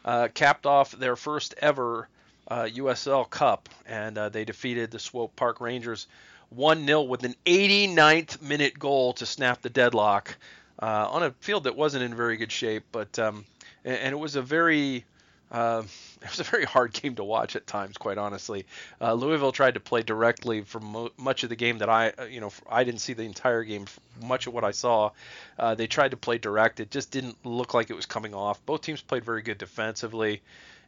[0.03, 2.09] uh, capped off their first ever
[2.49, 6.07] USL uh, Cup, and uh, they defeated the Swope Park Rangers
[6.49, 10.35] 1 0 with an 89th minute goal to snap the deadlock
[10.79, 12.85] on a field that wasn't in very good shape.
[12.91, 13.45] But um,
[13.83, 15.03] and, and, it was a very
[15.51, 15.83] uh,
[16.21, 18.65] it was a very hard game to watch at times, quite honestly.
[18.99, 22.25] Uh, Louisville tried to play directly for mo- much of the game that I, uh,
[22.25, 23.85] you know, I didn't see the entire game.
[24.21, 25.11] Much of what I saw,
[25.57, 26.79] uh, they tried to play direct.
[26.79, 28.63] It just didn't look like it was coming off.
[28.65, 30.41] Both teams played very good defensively,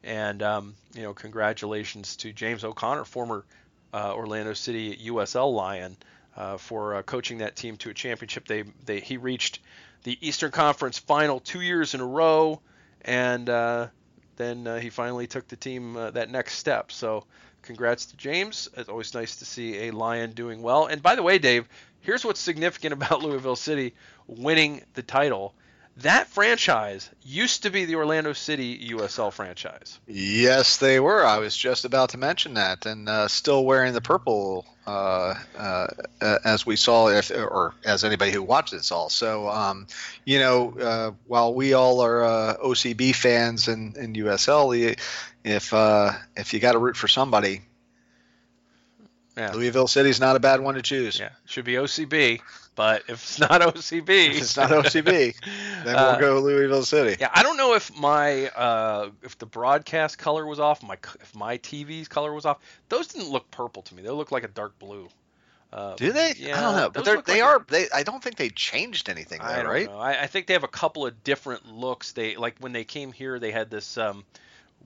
[0.03, 3.45] and um, you know, congratulations to James O'Connor, former
[3.93, 5.95] uh, Orlando City USL Lion,
[6.35, 8.47] uh, for coaching that team to a championship.
[8.47, 9.59] They, they, he reached
[10.03, 12.61] the Eastern Conference Final two years in a row,
[13.01, 13.49] and
[14.39, 16.91] then uh, he finally took the team uh, that next step.
[16.91, 17.25] So,
[17.61, 18.69] congrats to James.
[18.75, 20.85] It's always nice to see a Lion doing well.
[20.87, 21.67] And by the way, Dave,
[21.99, 23.93] here's what's significant about Louisville City
[24.27, 25.53] winning the title
[26.01, 29.99] that franchise used to be the Orlando City USL franchise.
[30.07, 31.25] Yes, they were.
[31.25, 35.87] I was just about to mention that, and uh, still wearing the purple, uh, uh,
[36.43, 39.07] as we saw, if, or as anybody who watched it saw.
[39.09, 39.87] So, um,
[40.25, 44.97] you know, uh, while we all are uh, OCB fans in, in USL,
[45.43, 47.61] if uh, if you got to root for somebody,
[49.37, 49.51] yeah.
[49.53, 51.19] Louisville City's not a bad one to choose.
[51.19, 52.41] Yeah, should be OCB.
[52.79, 55.35] But if it's not OCB, if it's not OCB,
[55.83, 57.17] then we'll uh, go Louisville City.
[57.19, 61.35] Yeah, I don't know if my uh, if the broadcast color was off, my if
[61.35, 62.59] my TV's color was off.
[62.87, 64.01] Those didn't look purple to me.
[64.01, 65.09] They looked like a dark blue.
[65.73, 66.35] Uh, Do they?
[66.37, 67.65] Yeah, I don't know, but they're, they like are.
[67.67, 69.89] They, I don't think they changed anything there, I right?
[69.89, 72.13] I, I, think they have a couple of different looks.
[72.13, 74.23] They like when they came here, they had this um,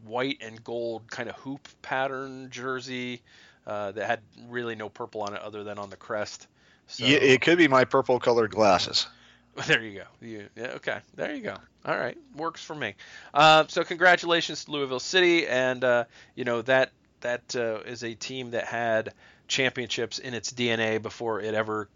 [0.04, 3.22] white and gold kind of hoop pattern jersey
[3.68, 6.48] uh, that had really no purple on it other than on the crest.
[6.88, 9.08] So, yeah, it could be my purple colored glasses.
[9.68, 10.28] There you go.
[10.28, 10.98] You, yeah, okay.
[11.14, 11.56] There you go.
[11.86, 12.96] All right, works for me.
[13.36, 18.16] Uh, so congratulations to Louisville City, and uh, you know that that uh, is a
[18.16, 19.14] team that had
[19.48, 21.88] championships in its DNA before it ever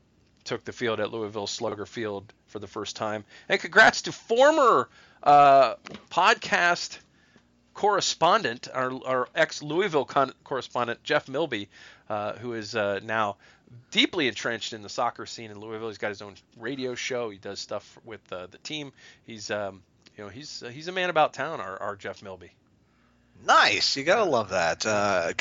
[0.44, 3.26] took the field at Louisville Slugger Field for the first time.
[3.50, 4.90] And congrats to former
[5.24, 5.76] uh,
[6.10, 7.00] podcast
[7.74, 11.70] correspondent, our, our ex Louisville con- correspondent Jeff Milby,
[12.10, 13.38] uh, who is uh, now
[13.92, 15.88] deeply entrenched in the soccer scene in Louisville.
[15.88, 17.30] He's got his own radio show.
[17.30, 18.92] He does stuff with uh, the team.
[19.26, 19.82] He's um,
[20.18, 21.62] you know he's uh, he's a man about town.
[21.62, 22.52] Our, our Jeff Milby.
[23.46, 24.86] Nice, you gotta love that.
[24.86, 25.34] Uh,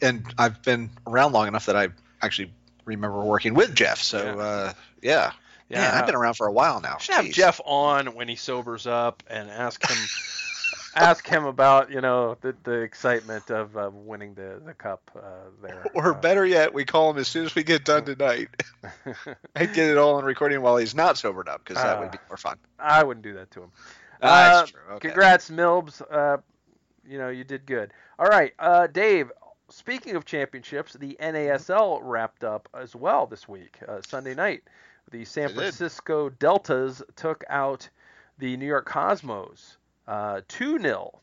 [0.00, 1.88] and I've been around long enough that I
[2.22, 2.52] actually
[2.84, 3.98] remember working with Jeff.
[3.98, 4.36] So yeah.
[4.36, 4.72] Uh,
[5.02, 5.32] yeah.
[5.68, 6.96] Yeah, Man, I've been around for a while now.
[6.98, 7.24] Should Jeez.
[7.26, 9.96] have Jeff on when he sobers up and ask him
[10.94, 15.20] ask him about you know the, the excitement of uh, winning the the cup uh,
[15.62, 15.84] there.
[15.94, 18.48] Or uh, better yet, we call him as soon as we get done tonight.
[19.56, 22.18] I'd get it all on recording while he's not sobered up because that would be
[22.28, 22.58] more fun.
[22.78, 23.70] I wouldn't do that to him.
[24.22, 24.94] Ah, that's uh, true.
[24.96, 25.08] Okay.
[25.08, 26.02] Congrats, Milbs.
[26.10, 26.38] Uh,
[27.06, 27.92] you know you did good.
[28.18, 29.32] All right, uh, Dave.
[29.68, 34.64] Speaking of championships, the NASL wrapped up as well this week, Sunday night.
[35.12, 37.88] The San Francisco Deltas took out
[38.38, 39.76] the New York Cosmos
[40.10, 41.20] uh, 2 uh, 0.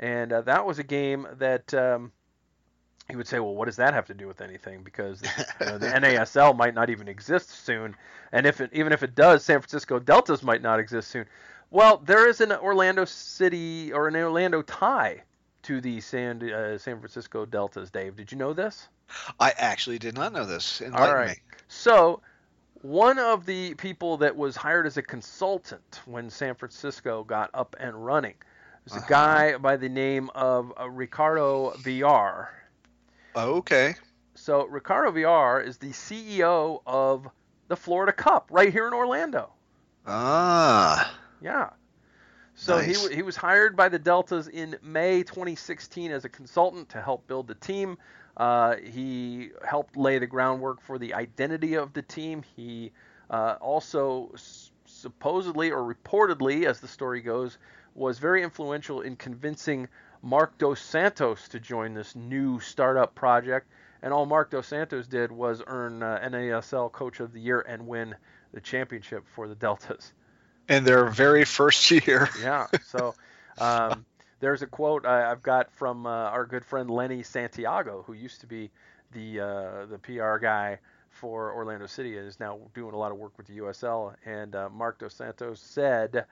[0.00, 2.10] And uh, that was a game that um,
[3.08, 4.82] he would say, well, what does that have to do with anything?
[4.82, 5.22] Because
[5.60, 7.94] you know, the NASL might not even exist soon.
[8.32, 11.26] And if it, even if it does, San Francisco Deltas might not exist soon.
[11.70, 15.22] Well, there is an Orlando City or an Orlando tie
[15.62, 17.90] to the San uh, San Francisco Deltas.
[17.90, 18.88] Dave, did you know this?
[19.38, 20.80] I actually did not know this.
[20.80, 21.36] Enlighten All right.
[21.36, 21.42] Me.
[21.68, 22.22] So
[22.82, 27.76] one of the people that was hired as a consultant when San Francisco got up
[27.78, 28.34] and running
[28.84, 29.04] was uh-huh.
[29.04, 32.48] a guy by the name of uh, Ricardo Villar.
[33.36, 33.94] okay.
[34.34, 37.28] So Ricardo Villar is the CEO of
[37.68, 39.52] the Florida Cup right here in Orlando.
[40.06, 41.14] Ah.
[41.42, 41.70] Yeah.
[42.54, 43.08] So nice.
[43.08, 47.26] he, he was hired by the Deltas in May 2016 as a consultant to help
[47.26, 47.98] build the team.
[48.40, 52.42] Uh, he helped lay the groundwork for the identity of the team.
[52.56, 52.90] He
[53.28, 57.58] uh, also s- supposedly or reportedly, as the story goes,
[57.94, 59.88] was very influential in convincing
[60.22, 63.68] Marc Dos Santos to join this new startup project.
[64.00, 67.86] And all Marc Dos Santos did was earn uh, NASL Coach of the Year and
[67.86, 68.14] win
[68.54, 70.14] the championship for the Deltas.
[70.66, 72.30] In their very first year.
[72.40, 72.68] Yeah.
[72.86, 73.14] So
[73.58, 74.06] um,
[74.40, 78.40] there's a quote I, have got from uh, our good friend Lenny Santiago, who used
[78.40, 78.70] to be
[79.12, 80.78] the uh, the PR guy
[81.10, 84.14] for Orlando City and is now doing a lot of work with the USL.
[84.24, 86.24] And uh, Marc Dos Santos said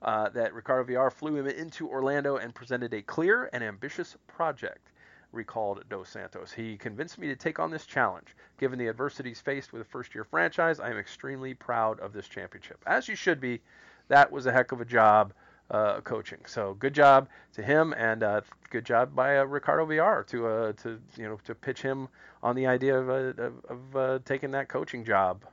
[0.00, 4.88] uh, that Ricardo Villar flew him into Orlando and presented a clear and ambitious project.
[5.30, 6.52] Recalled Dos Santos.
[6.52, 8.36] He convinced me to take on this challenge.
[8.58, 12.28] Given the adversities faced with a first year franchise, I am extremely proud of this
[12.28, 12.82] championship.
[12.86, 13.62] As you should be.
[14.08, 15.32] That was a heck of a job
[15.72, 16.38] uh, coaching.
[16.46, 20.72] So good job to him, and uh, good job by uh, Ricardo Villar to uh,
[20.82, 22.08] to you know to pitch him
[22.42, 25.44] on the idea of uh, of, of uh, taking that coaching job.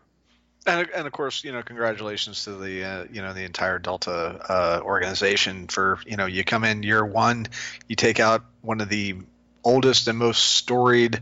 [0.67, 5.67] And, and of course, you know, congratulations to the you know the entire Delta organization
[5.67, 7.47] for you know you come in year one,
[7.87, 9.15] you take out one of the
[9.63, 11.21] oldest and most storied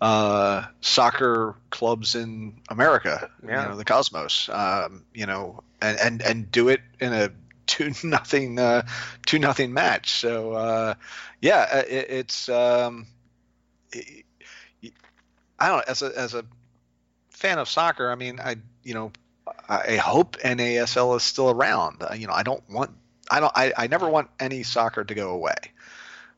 [0.00, 3.62] uh, soccer clubs in America, yeah.
[3.62, 7.30] you know, the Cosmos, um, you know, and, and, and do it in a
[7.76, 8.86] two nothing uh,
[9.26, 10.10] two nothing match.
[10.10, 10.94] So uh,
[11.40, 13.06] yeah, uh, it, it's um,
[13.92, 14.24] it,
[15.58, 16.44] I don't as a as a
[17.30, 18.10] fan of soccer.
[18.10, 19.12] I mean, I you know
[19.68, 22.02] I hope NASL is still around.
[22.02, 22.90] Uh, you know, I don't want
[23.30, 25.56] I don't I, I never want any soccer to go away.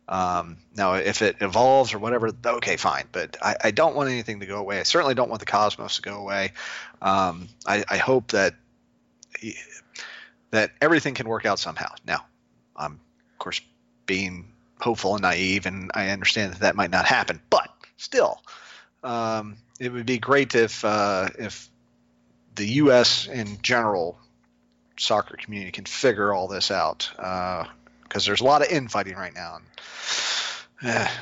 [0.09, 3.05] Um, now, if it evolves or whatever, okay, fine.
[3.12, 4.80] But I, I, don't want anything to go away.
[4.80, 6.53] I certainly don't want the Cosmos to go away.
[7.03, 8.55] Um, I, I, hope that
[10.51, 11.93] that everything can work out somehow.
[12.07, 12.25] Now,
[12.77, 13.61] I'm of course
[14.07, 18.43] being hopeful and naive, and I understand that that might not happen, but still,
[19.03, 21.69] um, it would be great if uh, if
[22.55, 23.27] the U.S.
[23.27, 24.19] in general
[24.99, 29.35] soccer community can figure all this out because uh, there's a lot of infighting right
[29.35, 29.57] now.
[29.57, 29.65] And,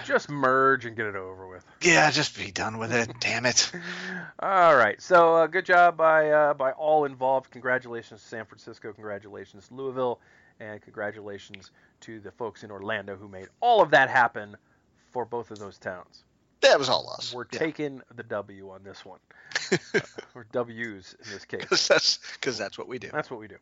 [0.05, 1.65] just merge and get it over with.
[1.83, 3.11] Yeah, just be done with it.
[3.21, 3.71] Damn it.
[4.39, 5.01] all right.
[5.01, 7.51] So uh, good job by uh, by all involved.
[7.51, 8.93] Congratulations to San Francisco.
[8.93, 10.21] Congratulations Louisville,
[10.61, 14.57] and congratulations to the folks in Orlando who made all of that happen
[15.11, 16.25] for both of those towns.
[16.61, 17.33] That was all us.
[17.33, 17.59] We're yeah.
[17.59, 19.21] taking the W on this one,
[19.73, 20.01] uh,
[20.35, 21.61] or W's in this case.
[21.67, 23.09] Because that's because that's what we do.
[23.13, 23.57] That's what we do.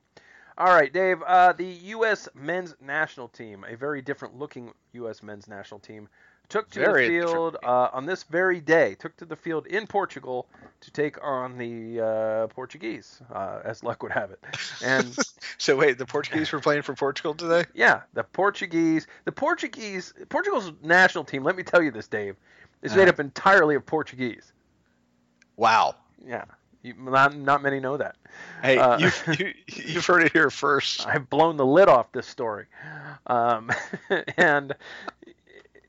[0.57, 1.21] All right, Dave.
[1.23, 2.29] Uh, the U.S.
[2.35, 5.23] men's national team, a very different looking U.S.
[5.23, 6.09] men's national team,
[6.49, 8.95] took to very the field uh, on this very day.
[8.95, 10.47] Took to the field in Portugal
[10.81, 14.39] to take on the uh, Portuguese, uh, as luck would have it.
[14.85, 15.17] And
[15.59, 17.65] so, wait, the Portuguese were playing for Portugal today?
[17.75, 19.09] Yeah, the Portuguese.
[19.25, 20.15] The Portuguese.
[20.29, 21.43] Portugal's national team.
[21.43, 22.37] Let me tell you this, Dave,
[22.83, 23.01] is uh-huh.
[23.01, 24.53] made up entirely of Portuguese.
[25.57, 25.97] Wow.
[26.25, 26.45] Yeah.
[26.85, 28.15] You, not, not many know that.
[28.63, 31.07] Hey, uh, you've, you, you've heard it here first.
[31.07, 32.67] I've blown the lid off this story.
[33.27, 33.73] Um,
[34.37, 34.75] and,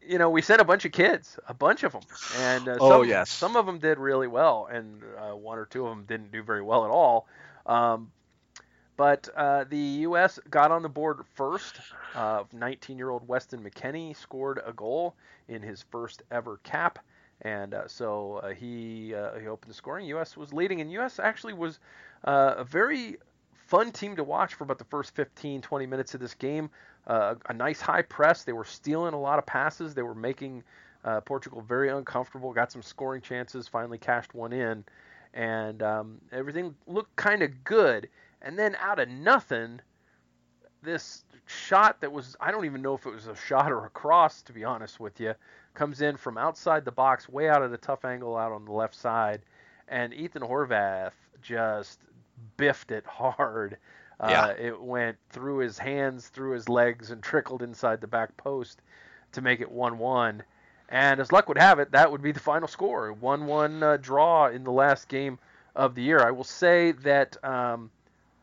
[0.07, 2.03] you know, we sent a bunch of kids, a bunch of them.
[2.37, 3.29] And uh, oh, some, oh, yes.
[3.29, 6.41] some of them did really well, and uh, one or two of them didn't do
[6.41, 7.27] very well at all.
[7.65, 8.09] Um,
[8.95, 10.39] but uh, the U.S.
[10.49, 11.75] got on the board first.
[12.53, 15.13] 19 year old Weston McKennie scored a goal
[15.49, 16.99] in his first ever cap
[17.41, 20.05] and uh, so uh, he uh, he opened the scoring.
[20.07, 20.37] U.S.
[20.37, 21.19] was leading, and U.S.
[21.19, 21.79] actually was
[22.23, 23.17] uh, a very
[23.53, 26.69] fun team to watch for about the first 15, 20 minutes of this game.
[27.07, 28.43] Uh, a nice high press.
[28.43, 29.93] They were stealing a lot of passes.
[29.93, 30.63] They were making
[31.03, 32.53] uh, Portugal very uncomfortable.
[32.53, 33.67] Got some scoring chances.
[33.67, 34.83] Finally cashed one in,
[35.33, 38.07] and um, everything looked kind of good.
[38.41, 39.81] And then out of nothing,
[40.83, 43.89] this shot that was I don't even know if it was a shot or a
[43.89, 45.33] cross to be honest with you
[45.75, 48.71] comes in from outside the box way out at a tough angle out on the
[48.71, 49.41] left side
[49.87, 51.99] and Ethan Horvath just
[52.57, 53.77] biffed it hard.
[54.19, 54.45] Uh, yeah.
[54.45, 58.81] Uh, it went through his hands, through his legs, and trickled inside the back post
[59.33, 60.43] to make it 1 1.
[60.89, 63.97] And as luck would have it, that would be the final score 1 1 uh,
[63.97, 65.37] draw in the last game
[65.75, 66.19] of the year.
[66.19, 67.91] I will say that um,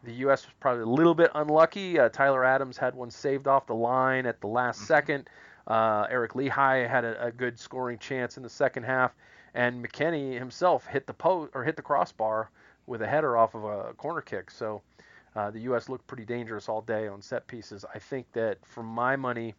[0.04, 0.44] the U.S.
[0.44, 1.98] was probably a little bit unlucky.
[1.98, 4.86] Uh, Tyler Adams had one saved off the line at the last mm-hmm.
[4.86, 5.30] second.
[5.66, 9.14] Uh, Eric Lichaj had a, a, good scoring chance in the second half,
[9.54, 12.50] and McKennie himself hit the post or hit the crossbar
[12.86, 14.50] with a header off of a corner kick.
[14.50, 14.82] So
[15.36, 15.88] uh, the U.S.
[15.88, 17.84] looked pretty dangerous all day on set pieces.
[17.94, 19.54] I think that for my money,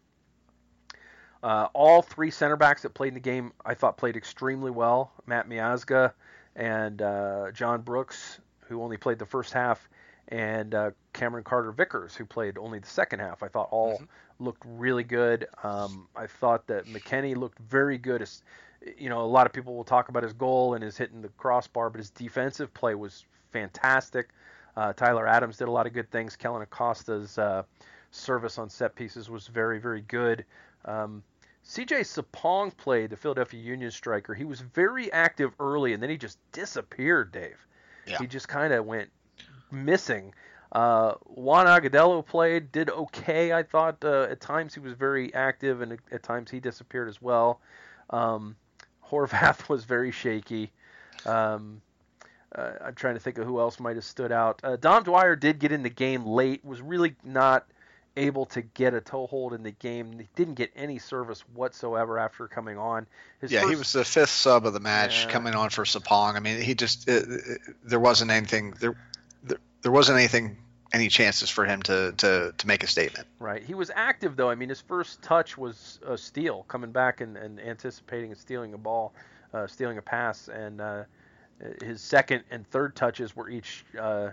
[1.41, 5.11] uh, all three center backs that played in the game, I thought played extremely well.
[5.25, 6.13] Matt Miazga
[6.55, 9.89] and uh, John Brooks, who only played the first half,
[10.29, 13.43] and uh, Cameron Carter Vickers, who played only the second half.
[13.43, 14.05] I thought all mm-hmm.
[14.43, 15.47] Looked really good.
[15.63, 18.27] Um, I thought that McKennie looked very good,
[18.97, 21.29] you know, a lot of people will talk about his goal and his hitting the
[21.29, 24.29] crossbar, but his defensive play was fantastic.
[24.75, 26.35] Uh, Tyler Adams did a lot of good things.
[26.35, 27.63] Kellyn Acosta's uh,
[28.11, 30.45] service on set pieces was very, very good.
[30.85, 31.23] Um,
[31.65, 34.33] CJ Sapong played the Philadelphia Union striker.
[34.33, 37.65] He was very active early, and then he just disappeared, Dave.
[38.05, 38.17] Yeah.
[38.19, 39.09] He just kind of went
[39.71, 40.33] missing.
[40.73, 44.03] Uh, Juan Agudelo played, did okay, I thought.
[44.03, 47.61] Uh, at times he was very active, and at times he disappeared as well.
[48.09, 48.55] Um,
[49.07, 50.71] Horvath was very shaky.
[51.27, 51.79] Um,
[52.55, 54.59] uh, I'm trying to think of who else might have stood out.
[54.63, 57.67] Uh, Dom Dwyer did get in the game late, was really not
[58.15, 60.19] able to get a toehold in the game.
[60.19, 63.05] He didn't get any service whatsoever after coming on.
[63.41, 63.69] His yeah, first...
[63.69, 65.31] he was the fifth sub of the match yeah.
[65.31, 66.35] coming on for Sapong.
[66.35, 68.95] I mean, he just it, it, there wasn't anything there,
[69.43, 69.59] there.
[69.81, 70.57] There wasn't anything
[70.93, 73.27] any chances for him to, to, to make a statement.
[73.39, 73.63] Right.
[73.63, 74.49] He was active though.
[74.49, 78.73] I mean, his first touch was a steal, coming back and, and anticipating and stealing
[78.73, 79.13] a ball,
[79.53, 81.03] uh, stealing a pass, and uh,
[81.81, 84.29] his second and third touches were each uh,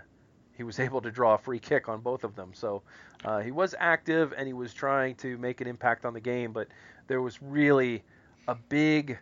[0.55, 2.51] he was able to draw a free kick on both of them.
[2.53, 2.83] So
[3.25, 6.51] uh, he was active and he was trying to make an impact on the game,
[6.51, 6.67] but
[7.07, 8.03] there was really
[8.47, 9.17] a big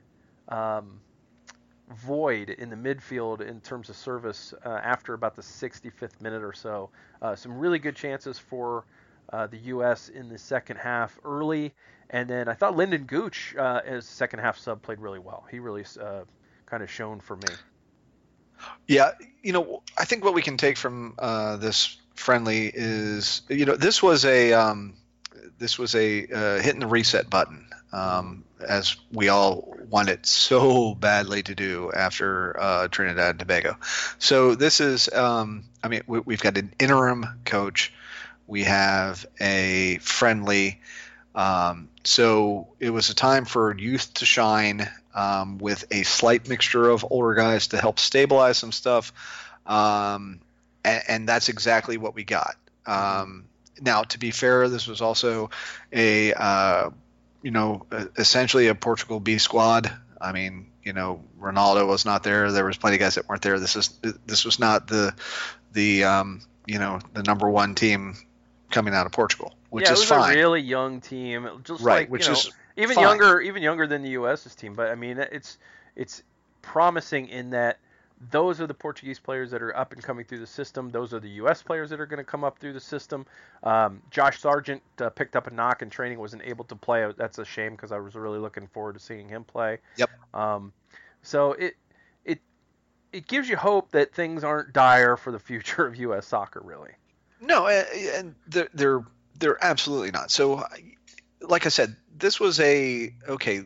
[0.49, 0.99] um,
[1.89, 6.53] void in the midfield in terms of service uh, after about the 65th minute or
[6.53, 6.89] so.
[7.21, 8.85] Uh, some really good chances for
[9.33, 10.09] uh, the U.S.
[10.09, 11.73] in the second half early,
[12.09, 15.45] and then I thought Lynden Gooch uh, as second half sub played really well.
[15.51, 16.21] He really uh,
[16.65, 17.47] kind of shone for me.
[18.87, 19.11] Yeah,
[19.41, 23.75] you know, I think what we can take from uh, this friendly is, you know,
[23.75, 24.95] this was a um,
[25.59, 31.43] this was a uh, hitting the reset button, um, as we all wanted so badly
[31.43, 33.77] to do after uh, Trinidad and Tobago.
[34.17, 37.93] So this is, um, I mean, we, have got an interim coach,
[38.47, 40.79] we have a friendly.
[41.35, 46.89] Um, so it was a time for youth to shine um, with a slight mixture
[46.89, 49.13] of older guys to help stabilize some stuff.
[49.65, 50.39] Um,
[50.83, 52.55] and, and, that's exactly what we got.
[52.87, 53.45] Um,
[53.81, 55.49] now, to be fair, this was also
[55.91, 56.89] a, uh,
[57.41, 57.85] you know,
[58.17, 59.91] essentially a Portugal B squad.
[60.19, 62.51] I mean, you know, Ronaldo was not there.
[62.51, 63.59] There was plenty of guys that weren't there.
[63.59, 63.89] This is
[64.25, 65.13] this was not the
[65.71, 68.15] the um, you know the number one team
[68.71, 70.33] coming out of Portugal, which yeah, is it was fine.
[70.33, 73.03] a really young team, just right, like which you know, is even fine.
[73.03, 74.73] younger, even younger than the U.S.'s team.
[74.73, 75.57] But I mean, it's
[75.95, 76.23] it's
[76.61, 77.79] promising in that
[78.31, 80.89] those are the Portuguese players that are up and coming through the system.
[80.89, 81.63] Those are the U.S.
[81.63, 83.25] players that are going to come up through the system.
[83.63, 87.09] Um, Josh Sargent uh, picked up a knock in training, wasn't able to play.
[87.15, 89.77] That's a shame because I was really looking forward to seeing him play.
[89.95, 90.09] Yep.
[90.33, 90.73] Um,
[91.21, 91.75] so it
[92.25, 92.39] it
[93.13, 96.27] it gives you hope that things aren't dire for the future of U.S.
[96.27, 96.91] soccer, really.
[97.41, 99.03] No, and they're they're,
[99.37, 100.29] they're absolutely not.
[100.29, 100.65] So,
[101.41, 103.63] like I said, this was a okay.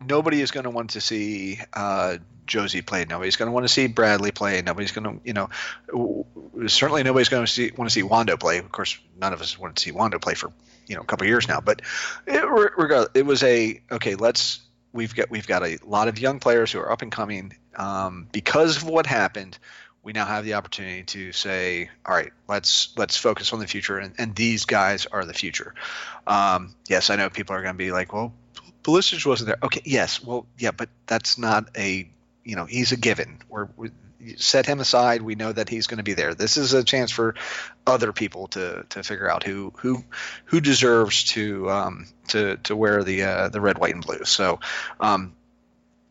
[0.00, 2.18] Nobody is going to want to see uh,
[2.48, 3.08] Jozy played.
[3.08, 4.60] Nobody's going to want to see Bradley play.
[4.62, 5.48] Nobody's going to, you know,
[6.66, 8.58] certainly nobody's going to see want to see Wondo play.
[8.58, 10.52] Of course, none of us want to see Wondo play for
[10.86, 11.60] you know a couple years now.
[11.60, 11.82] But
[12.26, 14.14] it, regardless, it was a okay.
[14.14, 14.60] Let's
[14.92, 18.26] we've got we've got a lot of young players who are up and coming um,
[18.32, 19.58] because of what happened.
[20.02, 23.98] We now have the opportunity to say, all right, let's let's focus on the future,
[23.98, 25.74] and, and these guys are the future.
[26.26, 28.32] Um, yes, I know people are going to be like, well,
[28.82, 29.58] Pulisic wasn't there.
[29.62, 32.08] Okay, yes, well, yeah, but that's not a
[32.48, 33.38] you know he's a given.
[33.46, 33.90] We're, we
[34.38, 35.20] set him aside.
[35.20, 36.34] We know that he's going to be there.
[36.34, 37.34] This is a chance for
[37.86, 40.02] other people to to figure out who who
[40.46, 44.24] who deserves to um, to to wear the uh, the red, white, and blue.
[44.24, 44.60] So,
[44.98, 45.34] um,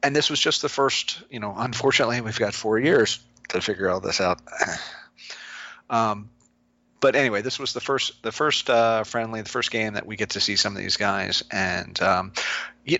[0.03, 1.23] and this was just the first.
[1.31, 3.19] You know, unfortunately, we've got four years
[3.49, 4.39] to figure all this out.
[5.89, 6.29] um,
[6.99, 10.15] but anyway, this was the first the first uh, friendly, the first game that we
[10.15, 12.33] get to see some of these guys, and um,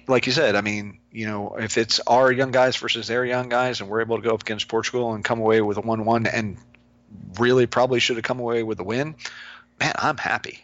[0.07, 3.49] like you said, I mean, you know, if it's our young guys versus their young
[3.49, 6.27] guys, and we're able to go up against Portugal and come away with a one-one,
[6.27, 6.57] and
[7.39, 9.15] really probably should have come away with a win,
[9.79, 10.63] man, I'm happy.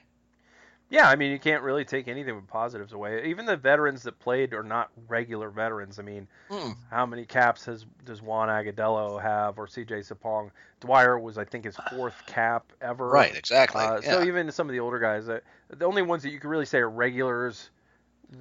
[0.89, 3.25] Yeah, I mean, you can't really take anything but positives away.
[3.25, 5.97] Even the veterans that played are not regular veterans.
[5.97, 6.75] I mean, mm.
[6.91, 10.51] how many caps has does Juan Agudelo have or CJ Sapong?
[10.81, 13.07] Dwyer was, I think, his fourth cap ever.
[13.07, 13.81] Right, exactly.
[13.81, 14.11] Uh, yeah.
[14.11, 16.67] So even some of the older guys, uh, the only ones that you could really
[16.67, 17.71] say are regulars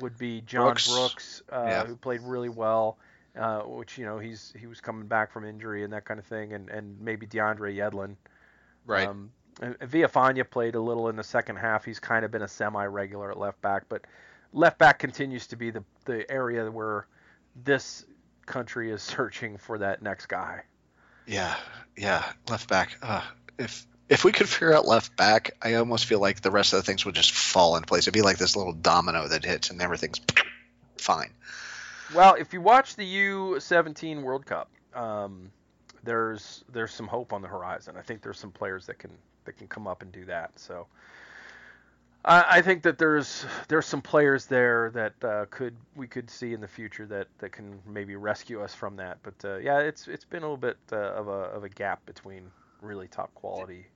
[0.00, 1.84] would be John Brooks, Brooks uh, yeah.
[1.84, 2.98] who played really well.
[3.34, 6.26] Uh, which you know he's he was coming back from injury and that kind of
[6.26, 8.14] thing, and and maybe DeAndre Yedlin.
[8.84, 9.08] Right.
[9.08, 9.30] Um,
[9.60, 11.84] Villafaña played a little in the second half.
[11.84, 14.02] He's kind of been a semi-regular at left back, but
[14.52, 17.06] left back continues to be the the area where
[17.64, 18.04] this
[18.46, 20.62] country is searching for that next guy.
[21.26, 21.56] Yeah,
[21.96, 22.98] yeah, left back.
[23.00, 23.22] Uh,
[23.58, 26.76] if if we could figure out left back, I almost feel like the rest of
[26.76, 28.04] the things would just fall in place.
[28.04, 30.20] It'd be like this little domino that hits and everything's
[30.98, 31.30] fine.
[32.14, 35.50] Well, if you watch the U17 World Cup, um,
[36.04, 37.96] there's there's some hope on the horizon.
[37.96, 39.12] I think there's some players that can
[39.46, 40.50] that can come up and do that.
[40.58, 40.86] So
[42.22, 46.52] I, I think that there's there's some players there that uh, could we could see
[46.52, 49.20] in the future that, that can maybe rescue us from that.
[49.22, 52.04] But uh, yeah, it's it's been a little bit uh, of a of a gap
[52.04, 52.50] between
[52.82, 53.86] really top quality.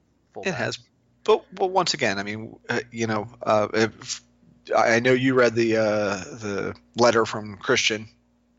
[0.45, 0.79] It has,
[1.25, 4.23] but but once again, I mean, uh, you know, uh, if,
[4.77, 8.09] I know you read the uh, the letter from Christian,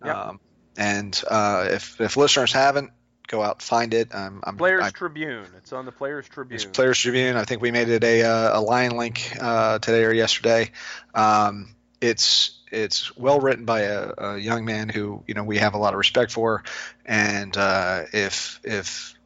[0.05, 0.15] Yep.
[0.15, 0.39] um,
[0.77, 2.91] and uh, if if listeners haven't,
[3.27, 4.13] go out find it.
[4.13, 5.45] Um, I'm, Players I'm, Tribune.
[5.57, 6.55] It's on the Players Tribune.
[6.55, 7.35] it's Players Tribune.
[7.35, 10.71] I think we made it a uh, a line link uh, today or yesterday.
[11.13, 15.73] Um, it's it's well written by a, a young man who you know we have
[15.73, 16.63] a lot of respect for,
[17.05, 19.16] and uh, if if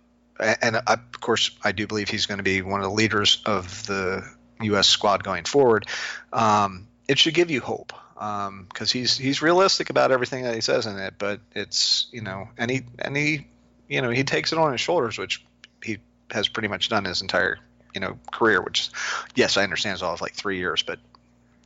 [0.42, 3.42] and uh, of course I do believe he's going to be one of the leaders
[3.46, 4.28] of the
[4.62, 4.88] U.S.
[4.88, 5.88] squad going forward.
[6.34, 10.86] Um, it should give you hope because he's he's realistic about everything that he says
[10.86, 13.48] in it, but it's you know and he and he
[13.88, 15.44] you know he takes it on his shoulders, which
[15.84, 15.98] he
[16.32, 17.58] has pretty much done his entire
[17.94, 18.62] you know career.
[18.62, 18.90] Which
[19.36, 21.00] yes, I understand is all of like three years, but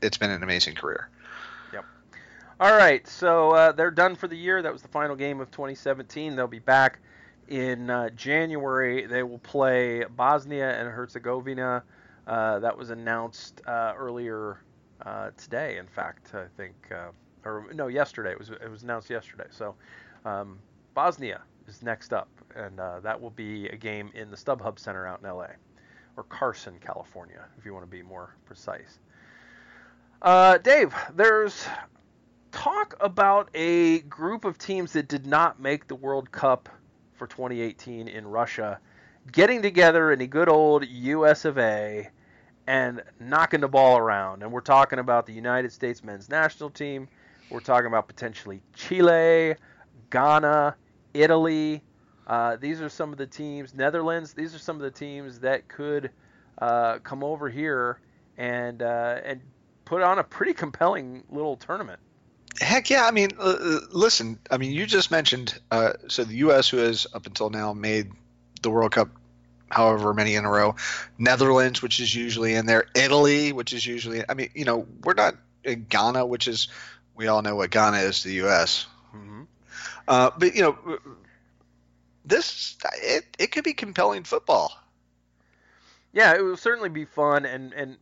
[0.02, 1.10] it's been an amazing career.
[1.74, 1.86] Yep.
[2.60, 4.62] All right, so uh, they're done for the year.
[4.62, 6.36] That was the final game of 2017.
[6.36, 7.00] They'll be back
[7.48, 9.06] in uh, January.
[9.06, 11.84] They will play Bosnia and Herzegovina.
[12.28, 14.62] Uh, that was announced uh, earlier
[15.06, 15.78] uh, today.
[15.78, 17.10] In fact, I think, uh,
[17.44, 18.32] or no, yesterday.
[18.32, 19.46] It was it was announced yesterday.
[19.52, 19.76] So
[20.26, 20.60] um,
[20.94, 25.06] Bosnia is next up, and uh, that will be a game in the StubHub Center
[25.06, 25.48] out in LA,
[26.18, 29.00] or Carson, California, if you want to be more precise.
[30.64, 31.68] Dave, there's
[32.52, 36.70] talk about a group of teams that did not make the World Cup
[37.16, 38.80] for 2018 in Russia
[39.32, 42.10] getting together in the good old US of A
[42.68, 44.44] and knocking the ball around.
[44.44, 47.08] And we're talking about the United States men's national team.
[47.50, 49.56] We're talking about potentially Chile,
[50.10, 50.76] Ghana,
[51.14, 51.84] Italy.
[52.28, 55.68] Uh, these are some of the teams, Netherlands, these are some of the teams that
[55.68, 56.10] could
[56.58, 58.00] uh, come over here
[58.38, 59.42] and, uh, and
[59.86, 62.00] put on a pretty compelling little tournament.
[62.60, 63.06] Heck yeah!
[63.06, 64.40] I mean, uh, listen.
[64.50, 66.70] I mean, you just mentioned uh, so the U.S.
[66.70, 68.12] who has up until now made
[68.62, 69.10] the World Cup,
[69.70, 70.76] however many in a row.
[71.18, 72.86] Netherlands, which is usually in there.
[72.96, 74.24] Italy, which is usually.
[74.28, 76.70] I mean, you know, we're not in Ghana, which is
[77.16, 78.86] we all know what Ghana is to the U.S.
[79.14, 79.44] Mm-hmm.
[80.08, 81.00] Uh, but you know,
[82.26, 84.78] this it it could be compelling football.
[86.14, 87.98] Yeah, it will certainly be fun and and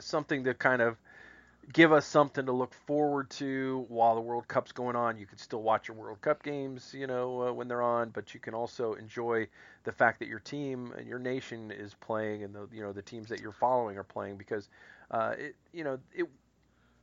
[0.00, 0.96] something to kind of
[1.72, 5.18] give us something to look forward to while the World Cup's going on.
[5.18, 8.34] You can still watch your World Cup games, you know, uh, when they're on, but
[8.34, 9.46] you can also enjoy
[9.84, 13.02] the fact that your team and your nation is playing, and the you know the
[13.02, 14.68] teams that you're following are playing because,
[15.10, 16.26] uh, it you know it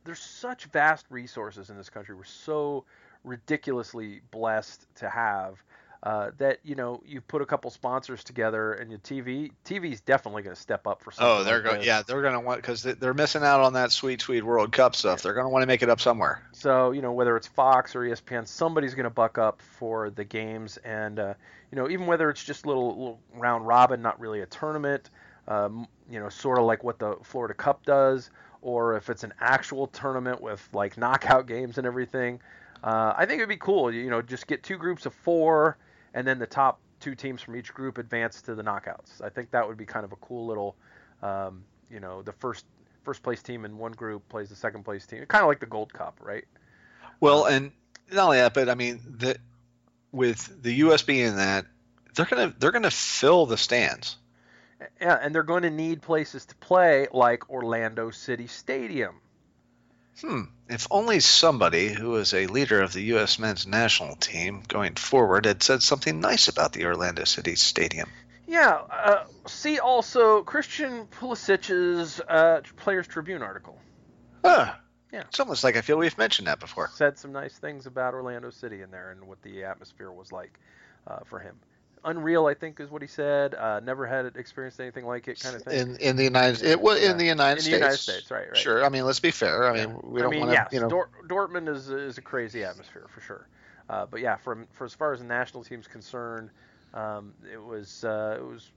[0.04, 2.14] there's such vast resources in this country.
[2.14, 2.84] We're so
[3.24, 5.62] ridiculously blessed to have.
[6.06, 10.40] Uh, that you know you put a couple sponsors together and your TV TV's definitely
[10.40, 11.26] going to step up for something.
[11.26, 11.82] Oh, they're like going.
[11.82, 14.94] Yeah, they're going to want because they're missing out on that sweet, sweet World Cup
[14.94, 15.20] stuff.
[15.20, 16.44] They're going to want to make it up somewhere.
[16.52, 20.22] So you know whether it's Fox or ESPN, somebody's going to buck up for the
[20.22, 21.34] games, and uh,
[21.72, 25.10] you know even whether it's just little, little round robin, not really a tournament,
[25.48, 28.30] um, you know sort of like what the Florida Cup does,
[28.62, 32.38] or if it's an actual tournament with like knockout games and everything.
[32.84, 33.92] Uh, I think it'd be cool.
[33.92, 35.76] You know, just get two groups of four,
[36.16, 39.20] and then the top two teams from each group advance to the knockouts.
[39.22, 40.74] I think that would be kind of a cool little,
[41.22, 42.64] um, you know, the first
[43.04, 45.66] first place team in one group plays the second place team, kind of like the
[45.66, 46.44] Gold Cup, right?
[47.20, 47.70] Well, and
[48.10, 49.36] not only that, but I mean, the,
[50.10, 51.02] with the U.S.
[51.02, 51.66] being that,
[52.14, 54.16] they're gonna they're gonna fill the stands.
[55.00, 59.20] Yeah, and they're going to need places to play like Orlando City Stadium.
[60.20, 60.42] Hmm.
[60.68, 63.38] If only somebody who is a leader of the U.S.
[63.38, 68.08] men's national team going forward had said something nice about the Orlando City Stadium.
[68.46, 68.80] Yeah.
[68.90, 73.78] Uh, see also Christian Pulisic's uh, Players Tribune article.
[74.44, 74.72] Huh.
[75.12, 75.22] Yeah.
[75.28, 76.90] It's almost like I feel we've mentioned that before.
[76.94, 80.58] Said some nice things about Orlando City in there and what the atmosphere was like
[81.06, 81.56] uh, for him.
[82.06, 83.54] Unreal, I think, is what he said.
[83.54, 85.78] Uh, never had experienced anything like it, kind of thing.
[85.78, 87.10] In in the United it was Yeah.
[87.10, 87.76] in the United In the States.
[87.80, 88.56] United States, right, right.
[88.56, 88.84] Sure.
[88.84, 89.64] I mean, let's be fair.
[89.68, 90.00] I mean, Yeah.
[90.04, 90.88] we don't I mean, want to, yes, you know.
[90.88, 93.46] Dort- Dortmund is is a crazy atmosphere for sure.
[93.90, 96.50] Uh, but yeah, from for as far as the national team's concerned,
[96.94, 98.70] um, it was uh, it was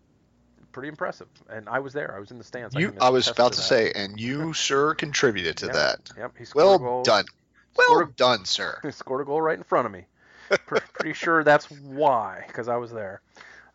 [0.71, 2.13] pretty impressive, and I was there.
[2.15, 2.75] I was in the stands.
[2.75, 3.63] you, can I was about to that.
[3.63, 5.75] say, and you, sir, contributed to Yep.
[5.75, 6.09] that.
[6.17, 7.25] Yep, he scored a Well done.
[7.73, 8.79] Scored Well done, sir.
[8.83, 10.05] He scored a goal right in front of me.
[10.65, 13.21] Pre- pretty sure that's why, because I was there.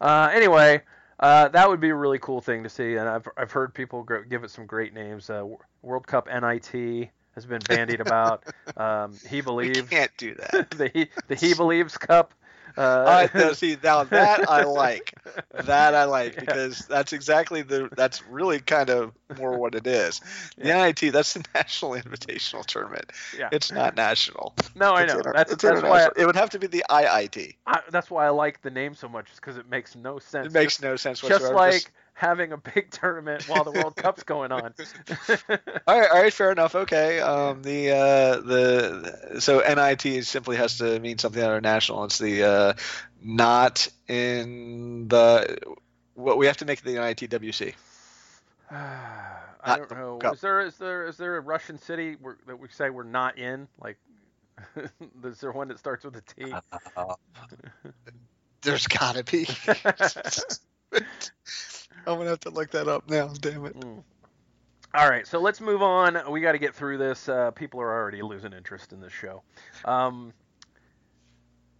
[0.01, 0.83] Uh, anyway,
[1.21, 4.03] uh, that would be a really cool thing to see, and I've I've heard people
[4.29, 5.31] give it some great names.
[5.31, 5.47] Uh,
[5.83, 8.45] World Cup NIT, has been bandied about.
[8.77, 10.71] Um, he We believes can't do that.
[10.77, 12.35] the he, the he believes cup.
[12.77, 15.15] Uh, I no, see now that I like.
[15.53, 16.41] That I like Yeah.
[16.41, 20.21] because that's exactly the that's really kind of more what it is.
[20.59, 20.85] The Yeah.
[20.87, 23.13] NIT that's the National Invitational Tournament.
[23.39, 23.49] yeah.
[23.53, 24.55] It's not national.
[24.75, 25.19] no, I know.
[25.19, 26.13] inter- That's it's that's why international.
[26.23, 27.55] it would have to be the IIT.
[27.67, 30.47] I, that's why I like the name so much, because it makes no sense.
[30.47, 31.55] It makes Just- no sense just whatsoever.
[31.55, 34.73] like having a big tournament while the World Cup's going on.
[35.87, 36.75] all right, all right, fair enough.
[36.75, 42.05] Okay, um, the uh, the so NIT simply has to mean something international.
[42.05, 42.73] It's the uh,
[43.23, 45.59] not in the
[46.15, 47.75] what we have to make it the NITWC.
[48.71, 49.37] I
[49.77, 50.19] don't know.
[50.19, 50.35] Cup.
[50.35, 53.39] Is there is there is there a Russian city where, that we say we're not
[53.39, 53.69] in?
[53.81, 53.99] Like,
[55.25, 56.55] is there one that starts with a T?
[58.63, 59.47] There's gotta be.
[62.07, 63.29] I'm gonna have to look that up now.
[63.41, 63.79] Damn it.
[63.79, 64.03] Mm.
[64.95, 66.21] All right, so let's move on.
[66.31, 67.29] We got to get through this.
[67.29, 69.43] Uh, people are already losing interest in this show.
[69.85, 70.33] Um,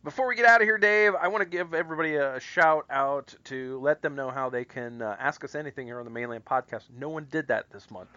[0.03, 3.33] before we get out of here, Dave, I want to give everybody a shout out
[3.45, 6.29] to let them know how they can uh, ask us anything here on the Mane
[6.29, 6.83] Land Podcast.
[6.99, 8.09] No one did that this month.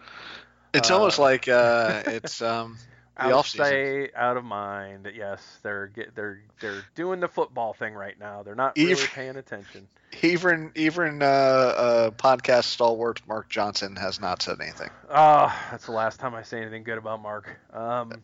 [0.74, 5.10] It's Uh, almost like uh, it's um, the out of sight, out of mind.
[5.14, 8.42] Yes, they're get, they're they're doing the football thing right now.
[8.42, 9.88] They're not really paying attention.
[10.22, 14.90] Even even uh, uh, podcast stalwart Mark Johnson has not said anything.
[15.10, 17.58] Oh, that's the last time I say anything good about Mark.
[17.72, 18.22] Um,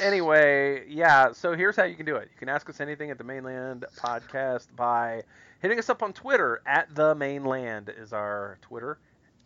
[0.00, 1.32] anyway, yeah.
[1.32, 2.28] So here's how you can do it.
[2.32, 5.22] You can ask us anything at the Mane Land Podcast by
[5.60, 8.98] hitting us up on Twitter at the Mane Land is our Twitter,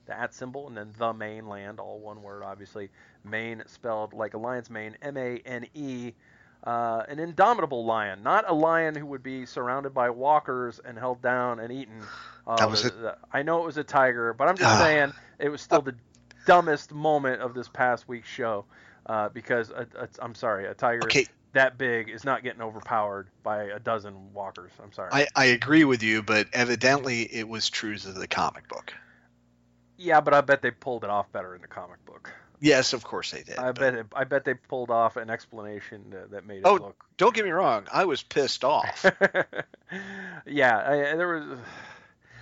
[0.06, 2.90] the at symbol, and then the Mane Land, all one word, obviously.
[3.24, 6.12] Mane spelled like a lion's mane, M-A-N-E.
[6.64, 11.22] Uh, an indomitable lion, not a lion who would be surrounded by walkers and held
[11.22, 12.00] down and eaten.
[12.46, 13.18] Uh, That was the- it.
[13.32, 14.78] I know it was a tiger, but I'm just Ah.
[14.78, 15.94] saying it was still the
[16.46, 18.64] dumbest moment of this past week's show
[19.06, 23.28] uh, because a, a, I'm sorry, a tiger Okay, that big is not getting overpowered
[23.44, 24.72] by a dozen walkers.
[24.82, 25.10] I'm sorry.
[25.12, 28.92] I, I agree with you, but evidently it was true to the comic book.
[29.96, 32.32] yeah, but I bet they pulled it off better in the comic book.
[32.60, 33.58] Yes, of course they did.
[33.58, 36.66] I but bet it, I bet they pulled off an explanation that, that made it
[36.66, 37.04] Oh, look.
[37.16, 37.86] Don't get me wrong.
[37.92, 39.04] I was pissed off.
[40.46, 41.58] yeah, I, there was.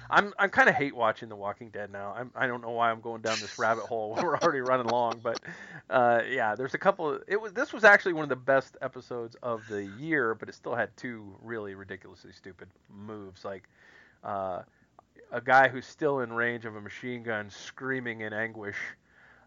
[0.09, 2.14] I'm I'm kind of hate watching The Walking Dead now.
[2.16, 4.16] I'm I don't know why I'm going down this rabbit hole.
[4.22, 5.40] We're already running long, but
[5.90, 7.18] uh, yeah, there's a couple.
[7.26, 10.55] It was this was actually one of the best episodes of the year, but it
[10.55, 13.68] still had two really ridiculously stupid moves, like
[14.22, 14.62] uh,
[15.32, 18.76] a guy who's still in range of a machine gun screaming in anguish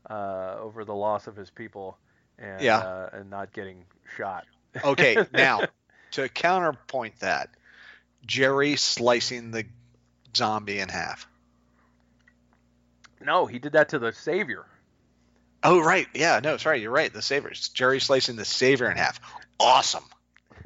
[0.10, 1.98] uh, over the loss of his people
[2.38, 2.78] and Yeah.
[2.78, 3.86] uh, and not getting
[4.16, 4.46] shot.
[4.84, 5.62] Okay, now
[6.12, 7.50] to counterpoint that,
[8.26, 9.66] Jerry slicing the
[10.36, 11.28] zombie in half.
[13.22, 14.66] No, he did that to the savior.
[15.64, 17.12] Oh right, yeah, no, sorry, you're right.
[17.12, 19.20] The savior, Jerry slicing the savior in half.
[19.60, 20.06] Awesome.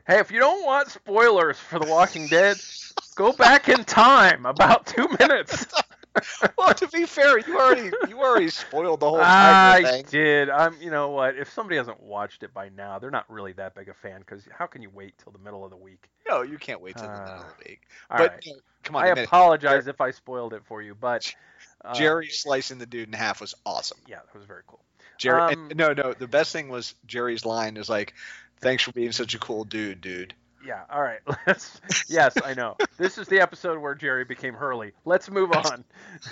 [0.06, 2.58] Hey, if you don't want spoilers for The Walking Dead,
[3.16, 5.66] go back in time about two minutes.
[6.58, 10.06] well, to be fair, you already you already spoiled the whole tiger I thing.
[10.10, 10.50] did.
[10.50, 10.76] I'm.
[10.82, 11.36] You know what?
[11.38, 14.20] If somebody hasn't watched it by now, they're not really that big a fan.
[14.20, 16.10] Because how can you wait till the middle of the week?
[16.28, 17.82] No, you can't wait till the middle Uh, of the week.
[18.12, 18.44] All but right.
[18.48, 18.54] no,
[18.84, 21.34] come on, I apologize if I spoiled it for you, but
[21.84, 23.98] uh, Jerry slicing the dude in half was awesome.
[24.08, 24.80] Yeah, that was very cool.
[25.18, 28.14] Jerry, Um, and, no, no, the best thing was Jerry's line is like,
[28.62, 30.34] "Thanks for being such a cool dude, dude."
[30.66, 30.84] Yeah.
[30.90, 31.20] All right.
[31.48, 31.82] Let's.
[32.08, 32.76] Yes, I know.
[32.98, 34.94] This is the episode where Jerry became Hurley.
[35.06, 35.84] Let's move on.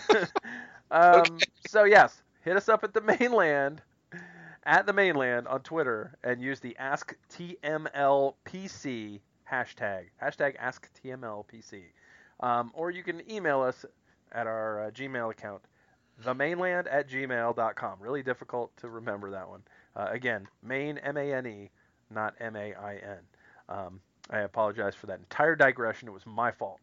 [0.91, 1.37] um,
[1.67, 3.81] So yes, hit us up at the Mane Land,
[4.65, 9.19] at the Mane Land on Twitter, and use the Ask TMLPC
[9.51, 11.83] hashtag hashtag Ask TMLPC,
[12.39, 13.85] um, or you can email us
[14.31, 15.61] at our uh, Gmail account,
[16.23, 17.97] the Mane Land at gmail.com.
[17.99, 19.61] Really difficult to remember that one.
[19.95, 21.69] Uh, again, mane M A N E,
[22.09, 23.19] not M A I N.
[23.67, 23.99] Um,
[24.31, 26.07] I apologize for that entire digression.
[26.07, 26.79] It was my fault.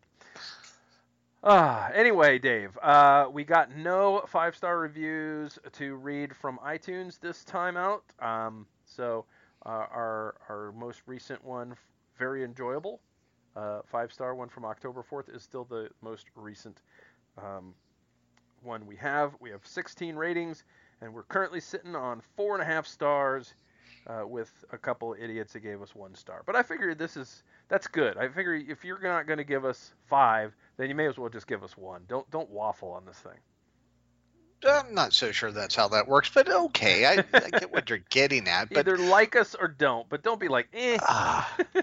[1.42, 7.44] Ah, anyway, Dave, uh, we got no five star reviews to read from iTunes this
[7.44, 8.02] time out.
[8.20, 9.24] Um, so
[9.64, 11.76] uh, our our most recent one,
[12.18, 13.00] very enjoyable,
[13.54, 16.82] uh, five star one from October fourth is still the most recent
[17.40, 17.72] um,
[18.62, 19.32] one we have.
[19.40, 20.64] We have 16 ratings,
[21.00, 23.54] and we're currently sitting on four and a half stars
[24.06, 26.42] uh, with a couple of idiots that gave us one star.
[26.46, 28.16] But I figured this is that's good.
[28.16, 31.28] I figure if you're not going to give us five, then you may as well
[31.28, 32.02] just give us one.
[32.08, 33.38] Don't don't waffle on this thing.
[34.66, 38.00] I'm not so sure that's how that works, but okay, I, I get what you're
[38.10, 38.70] getting at.
[38.70, 40.98] But Either like us or don't, but don't be like eh.
[41.00, 41.56] ah,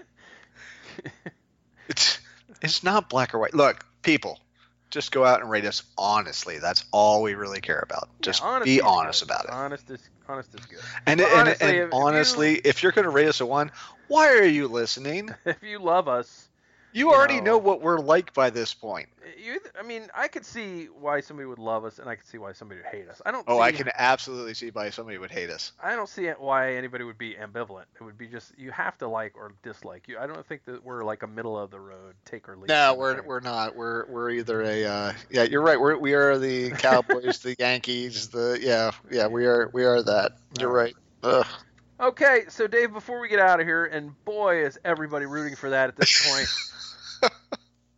[1.88, 2.18] it's
[2.60, 3.54] it's not black or white.
[3.54, 4.40] Look, people,
[4.90, 6.58] just go out and rate us honestly.
[6.58, 8.08] That's all we really care about.
[8.20, 9.50] Just Yeah, be honest about it.
[9.50, 10.78] Honest is honest is good.
[11.06, 13.46] And, and, honestly, and if- if you- honestly, if you're going to rate us a
[13.46, 13.70] one,
[14.08, 15.30] why are you listening?
[15.44, 16.45] If you love us,
[16.96, 17.44] You already know.
[17.44, 19.08] know what we're like by this point.
[19.36, 22.38] you I mean, I could see why somebody would love us, and I could see
[22.38, 23.20] why somebody would hate us.
[23.26, 23.44] I don't.
[23.46, 25.72] Oh, I can absolutely see why somebody would hate us.
[25.82, 27.84] I don't see why anybody would be ambivalent.
[28.00, 30.18] It would be just you have to like or dislike you.
[30.18, 32.68] I don't think that we're like a middle of the road take or leave.
[32.68, 33.76] No, we're we're not.
[33.76, 35.42] We're we're either a uh, yeah.
[35.42, 35.78] You're right.
[35.78, 39.26] We're we are the Cowboys, the Yankees, the yeah yeah.
[39.26, 40.38] We are we are that.
[40.58, 40.94] You're right.
[41.22, 41.46] Ugh.
[41.98, 45.70] Okay, so Dave, before we get out of here, and boy, is everybody rooting for
[45.70, 47.32] that at this point.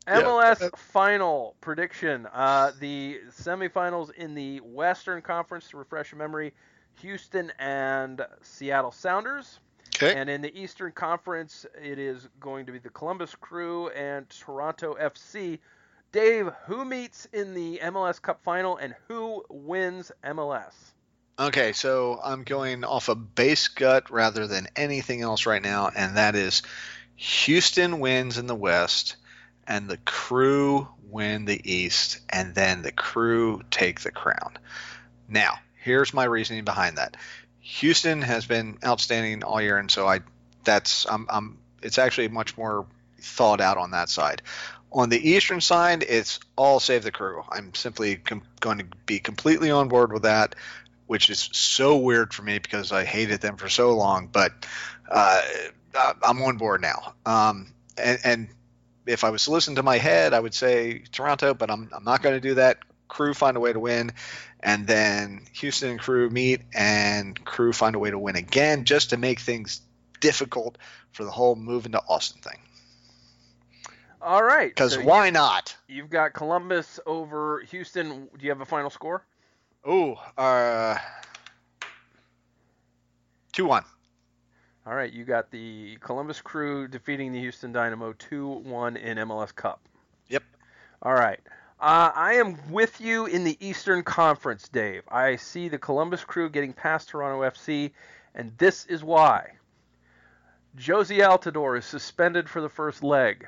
[0.08, 0.22] Yeah.
[0.22, 2.26] MLS final prediction.
[2.32, 6.54] Uh, the semifinals in the Western Conference, to refresh your memory,
[7.00, 9.60] Houston and Seattle Sounders.
[9.96, 10.18] Okay.
[10.18, 14.96] And in the Eastern Conference, it is going to be the Columbus Crew and Toronto
[14.98, 15.58] FC.
[16.12, 20.94] Dave, who meets in the MLS Cup final and who wins MLS?
[21.40, 26.16] Okay, so I'm going off a base gut rather than anything else right now, and
[26.16, 26.62] that is
[27.14, 29.14] Houston wins in the West,
[29.64, 34.58] and the Crew win the East, and then the Crew take the crown.
[35.28, 37.16] Now, here's my reasoning behind that.
[37.60, 40.22] Houston has been outstanding all year, and so I
[40.64, 42.84] that's I'm, I'm it's actually much more
[43.20, 44.42] thought out on that side.
[44.90, 47.44] On the Eastern side, it's all save the crew.
[47.48, 50.56] I'm simply com- going to be completely on board with that
[51.08, 54.28] which is so weird for me because I hated them for so long.
[54.30, 54.66] But
[55.10, 55.42] uh,
[56.22, 57.14] I'm on board now.
[57.26, 58.48] Um, and, and
[59.06, 62.04] if I was to listen to my head, I would say Toronto, but I'm, I'm
[62.04, 62.78] not going to do that.
[63.08, 64.12] Crew find a way to win,
[64.60, 69.10] and then Houston and Crew meet, and Crew find a way to win again, just
[69.10, 69.80] to make things
[70.20, 70.76] difficult
[71.12, 72.58] for the whole moving to Austin thing.
[74.20, 74.70] All right.
[74.70, 75.74] Because so why not?
[75.88, 78.28] You've got Columbus over Houston.
[78.38, 79.24] Do you have a final score?
[79.84, 80.96] Oh, uh,
[83.52, 83.84] two one.
[84.86, 89.80] All right, you got the Columbus Crew defeating the Houston Dynamo 2-1 in MLS Cup.
[90.28, 90.42] Yep.
[91.02, 91.38] All right.
[91.78, 95.02] Uh, I am with you in the Eastern Conference, Dave.
[95.10, 97.90] I see the Columbus Crew getting past Toronto FC,
[98.34, 99.52] and this is why.
[100.78, 103.46] Jozy Altidore is suspended for the first leg.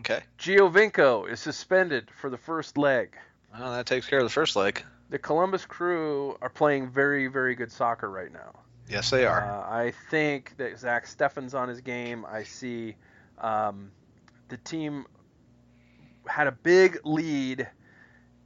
[0.00, 0.22] Okay.
[0.38, 3.16] Giovinco is suspended for the first leg.
[3.52, 4.82] Well, that takes care of the first leg.
[5.10, 8.52] The Columbus Crew are playing very, very good soccer right now.
[8.88, 9.42] Yes, they are.
[9.42, 12.26] Uh, I think that Zach Steffen's on his game.
[12.26, 12.96] I see
[13.38, 13.90] um,
[14.48, 15.06] the team
[16.26, 17.68] had a big lead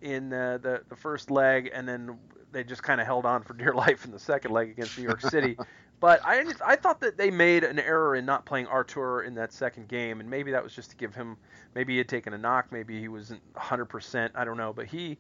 [0.01, 2.19] in the, the, the first leg, and then
[2.51, 5.05] they just kind of held on for dear life in the second leg against New
[5.05, 5.57] York City.
[6.01, 9.53] but I, I thought that they made an error in not playing Artur in that
[9.53, 11.37] second game, and maybe that was just to give him,
[11.75, 14.73] maybe he had taken a knock, maybe he wasn't 100%, I don't know.
[14.73, 15.19] But he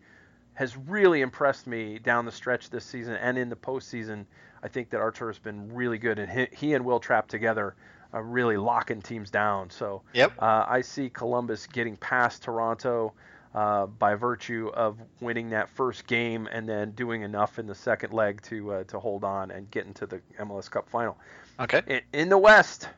[0.55, 4.24] has really impressed me down the stretch this season and in the postseason.
[4.62, 7.74] I think that Artur has been really good, and he, he and Wil Trapp together
[8.12, 9.70] are really locking teams down.
[9.70, 10.33] So Yep.
[10.39, 13.12] uh, I see Columbus getting past Toronto
[13.55, 18.12] uh, by virtue of winning that first game and then doing enough in the second
[18.12, 21.19] leg to uh, to hold on and get into the MLS Cup final.
[21.61, 21.83] Okay.
[21.87, 22.89] In, in the West,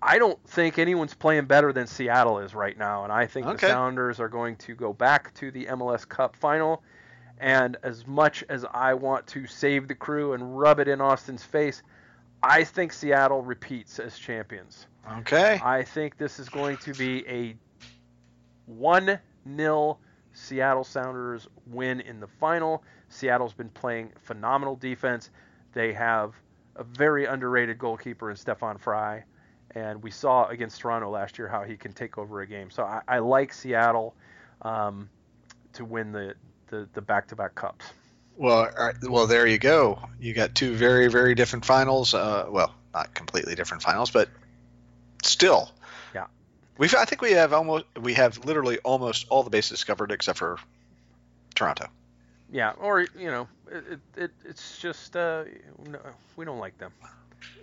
[0.00, 3.58] I don't think anyone's playing better than Seattle is right now, and I think the
[3.58, 6.82] Sounders are going to go back to the MLS Cup final.
[7.38, 11.44] And as much as I want to save the crew and rub it in Austin's
[11.44, 11.82] face,
[12.42, 14.86] I think Seattle repeats as champions.
[15.18, 15.60] Okay.
[15.62, 17.56] I think this is going to be a
[18.66, 19.18] 1
[19.56, 19.98] 0
[20.32, 22.84] Seattle Sounders win in the final.
[23.08, 25.30] Seattle's been playing phenomenal defense.
[25.72, 26.34] They have
[26.76, 29.24] a very underrated goalkeeper in Stefan Frei,
[29.74, 32.70] and we saw against Toronto last year how he can take over a game.
[32.70, 34.14] So I, I like Seattle
[34.62, 35.08] um,
[35.74, 36.34] to win the,
[36.68, 37.84] the, the back-to-back cups.
[38.36, 39.98] Well, right, well, there you go.
[40.20, 42.14] You got two very, very different finals.
[42.14, 44.28] Uh, well, not completely different finals, but
[45.24, 45.72] still.
[46.14, 46.26] Yeah.
[46.76, 46.94] We've.
[46.94, 47.86] I think we have almost.
[48.00, 50.58] We have literally almost all the bases covered except for
[51.56, 51.88] Toronto.
[52.52, 55.42] Yeah, or you know, it, it it's just uh,
[56.36, 56.92] we don't like them.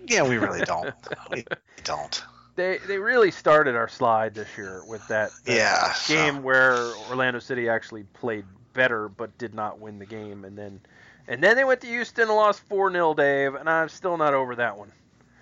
[0.07, 0.93] Yeah, we really don't.
[1.31, 1.45] we
[1.83, 2.23] don't.
[2.55, 6.75] They they really started our slide this year with that, that Yeah, so- game where
[7.09, 10.79] Orlando City actually played better but did not win the game, and then
[11.27, 14.33] and then they went to Houston and lost four 0 Dave, and I'm still not
[14.33, 14.91] over that one.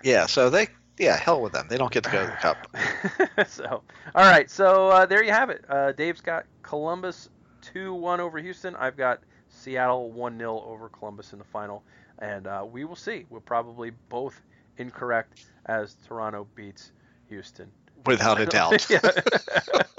[0.02, 0.26] Yeah.
[0.26, 0.68] So they.
[0.96, 1.66] Yeah, hell with them.
[1.68, 3.48] They don't get to go to the cup.
[3.48, 3.82] so
[4.14, 5.64] all right, so uh, there you have it.
[5.68, 7.28] Uh, Dave's got Columbus
[7.60, 8.76] two one over Houston.
[8.76, 11.82] I've got Seattle one 0 over Columbus in the final,
[12.18, 13.26] and uh, we will see.
[13.30, 14.40] We're probably both
[14.78, 16.92] incorrect as Toronto beats
[17.28, 17.70] Houston.
[18.06, 18.86] Without a doubt.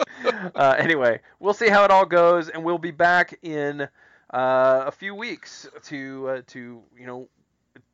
[0.56, 4.92] Uh, anyway, we'll see how it all goes, and we'll be back in uh, a
[4.92, 7.28] few weeks to uh, to you know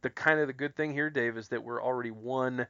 [0.01, 2.67] the kind of the good thing here, Dave, is that we're already one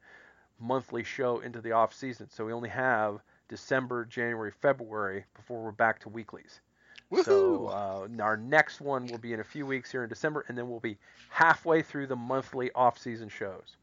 [0.59, 3.19] monthly show into the off season, so we only have
[3.49, 6.61] December, January, February before we're back to weeklies.
[7.23, 10.57] So uh, our next one will be in a few weeks here in December, and
[10.57, 10.97] then we'll be
[11.29, 13.75] halfway through the monthly off-season shows.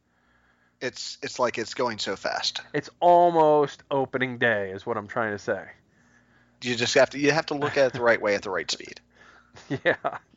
[0.80, 2.62] It's it's like it's going so fast.
[2.72, 5.64] It's almost opening day, is what I'm trying to say.
[6.62, 8.50] You just have to you have to look at it the right way at the
[8.50, 9.00] right speed.
[9.84, 9.96] yeah,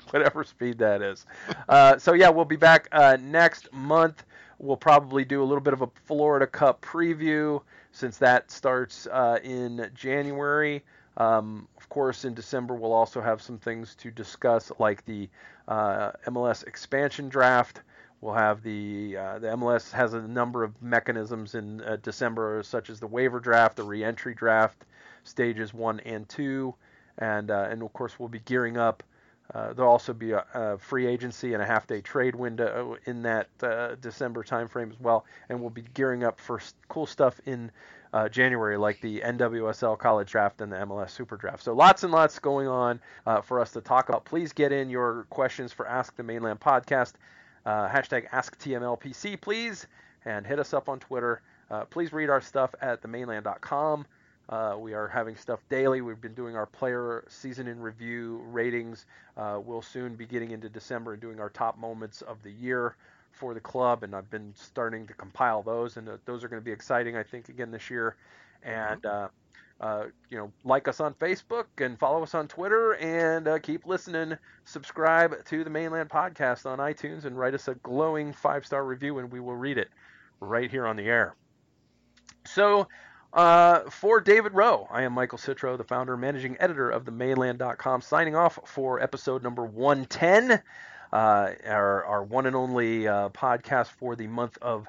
[0.10, 1.26] whatever speed that is.
[1.70, 4.26] Uh, so yeah, we'll be back uh, next month.
[4.60, 7.62] We'll probably do a little bit of a Florida Cup preview
[7.92, 10.84] since that starts uh, in January.
[11.22, 15.30] Um, of course, in December, we'll also have some things to discuss, like the
[15.68, 17.82] uh, MLS expansion draft.
[18.22, 22.90] We'll have the uh, the MLS has a number of mechanisms in uh, December, such
[22.90, 24.86] as the waiver draft, the reentry draft,
[25.24, 26.74] stages one and two,
[27.20, 29.04] and uh, and of course we'll be gearing up.
[29.54, 33.22] Uh, there'll also be a, a, free agency and a half day trade window in
[33.22, 37.70] that uh, December timeframe as well, and we'll be gearing up for cool stuff in
[38.14, 41.64] uh, January, like the NWSL College Draft and the MLS Super Draft.
[41.64, 44.26] So lots and lots going on uh, for us to talk about.
[44.26, 47.14] Please get in your questions for Ask the Mane Land Podcast.
[47.66, 49.88] Uh, hashtag AskTMLPC, please,
[50.26, 51.42] and hit us up on Twitter.
[51.70, 54.06] Uh, please read our stuff at themaneland.com.
[54.50, 56.02] Uh, we are having stuff daily.
[56.02, 59.06] We've been doing our player season in review ratings.
[59.38, 62.96] Uh, we'll soon be getting into December and doing our top moments of the year
[63.32, 66.62] for the club, and I've been starting to compile those, and uh, those are going
[66.62, 68.16] to be exciting, I think, again this year.
[68.64, 69.28] And uh,
[69.80, 73.86] uh, you know, like us on Facebook and follow us on Twitter, and uh, keep
[73.86, 74.38] listening.
[74.66, 79.18] Subscribe to the Mane Land Podcast on iTunes, and write us a glowing five-star review,
[79.20, 79.90] and we will read it
[80.40, 81.36] right here on the air.
[82.46, 82.88] So.
[83.34, 87.14] Uh, for David Rowe, I am Michael Citro, the founder and managing editor of the
[87.14, 90.58] ManeLand.com, signing off for episode number 110 uh,
[91.14, 94.88] our, our one and only uh, podcast for the month of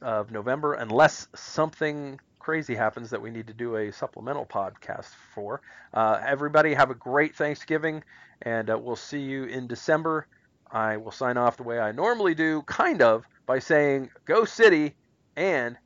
[0.00, 5.62] of November, unless something crazy happens that we need to do a supplemental podcast for.
[5.92, 8.02] Uh, everybody have a great Thanksgiving,
[8.42, 10.26] and uh, we'll see you in December.
[10.70, 14.94] I will sign off the way I normally do, kind of, by saying, Go City
[15.36, 15.76] and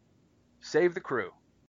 [0.60, 1.32] save the crew.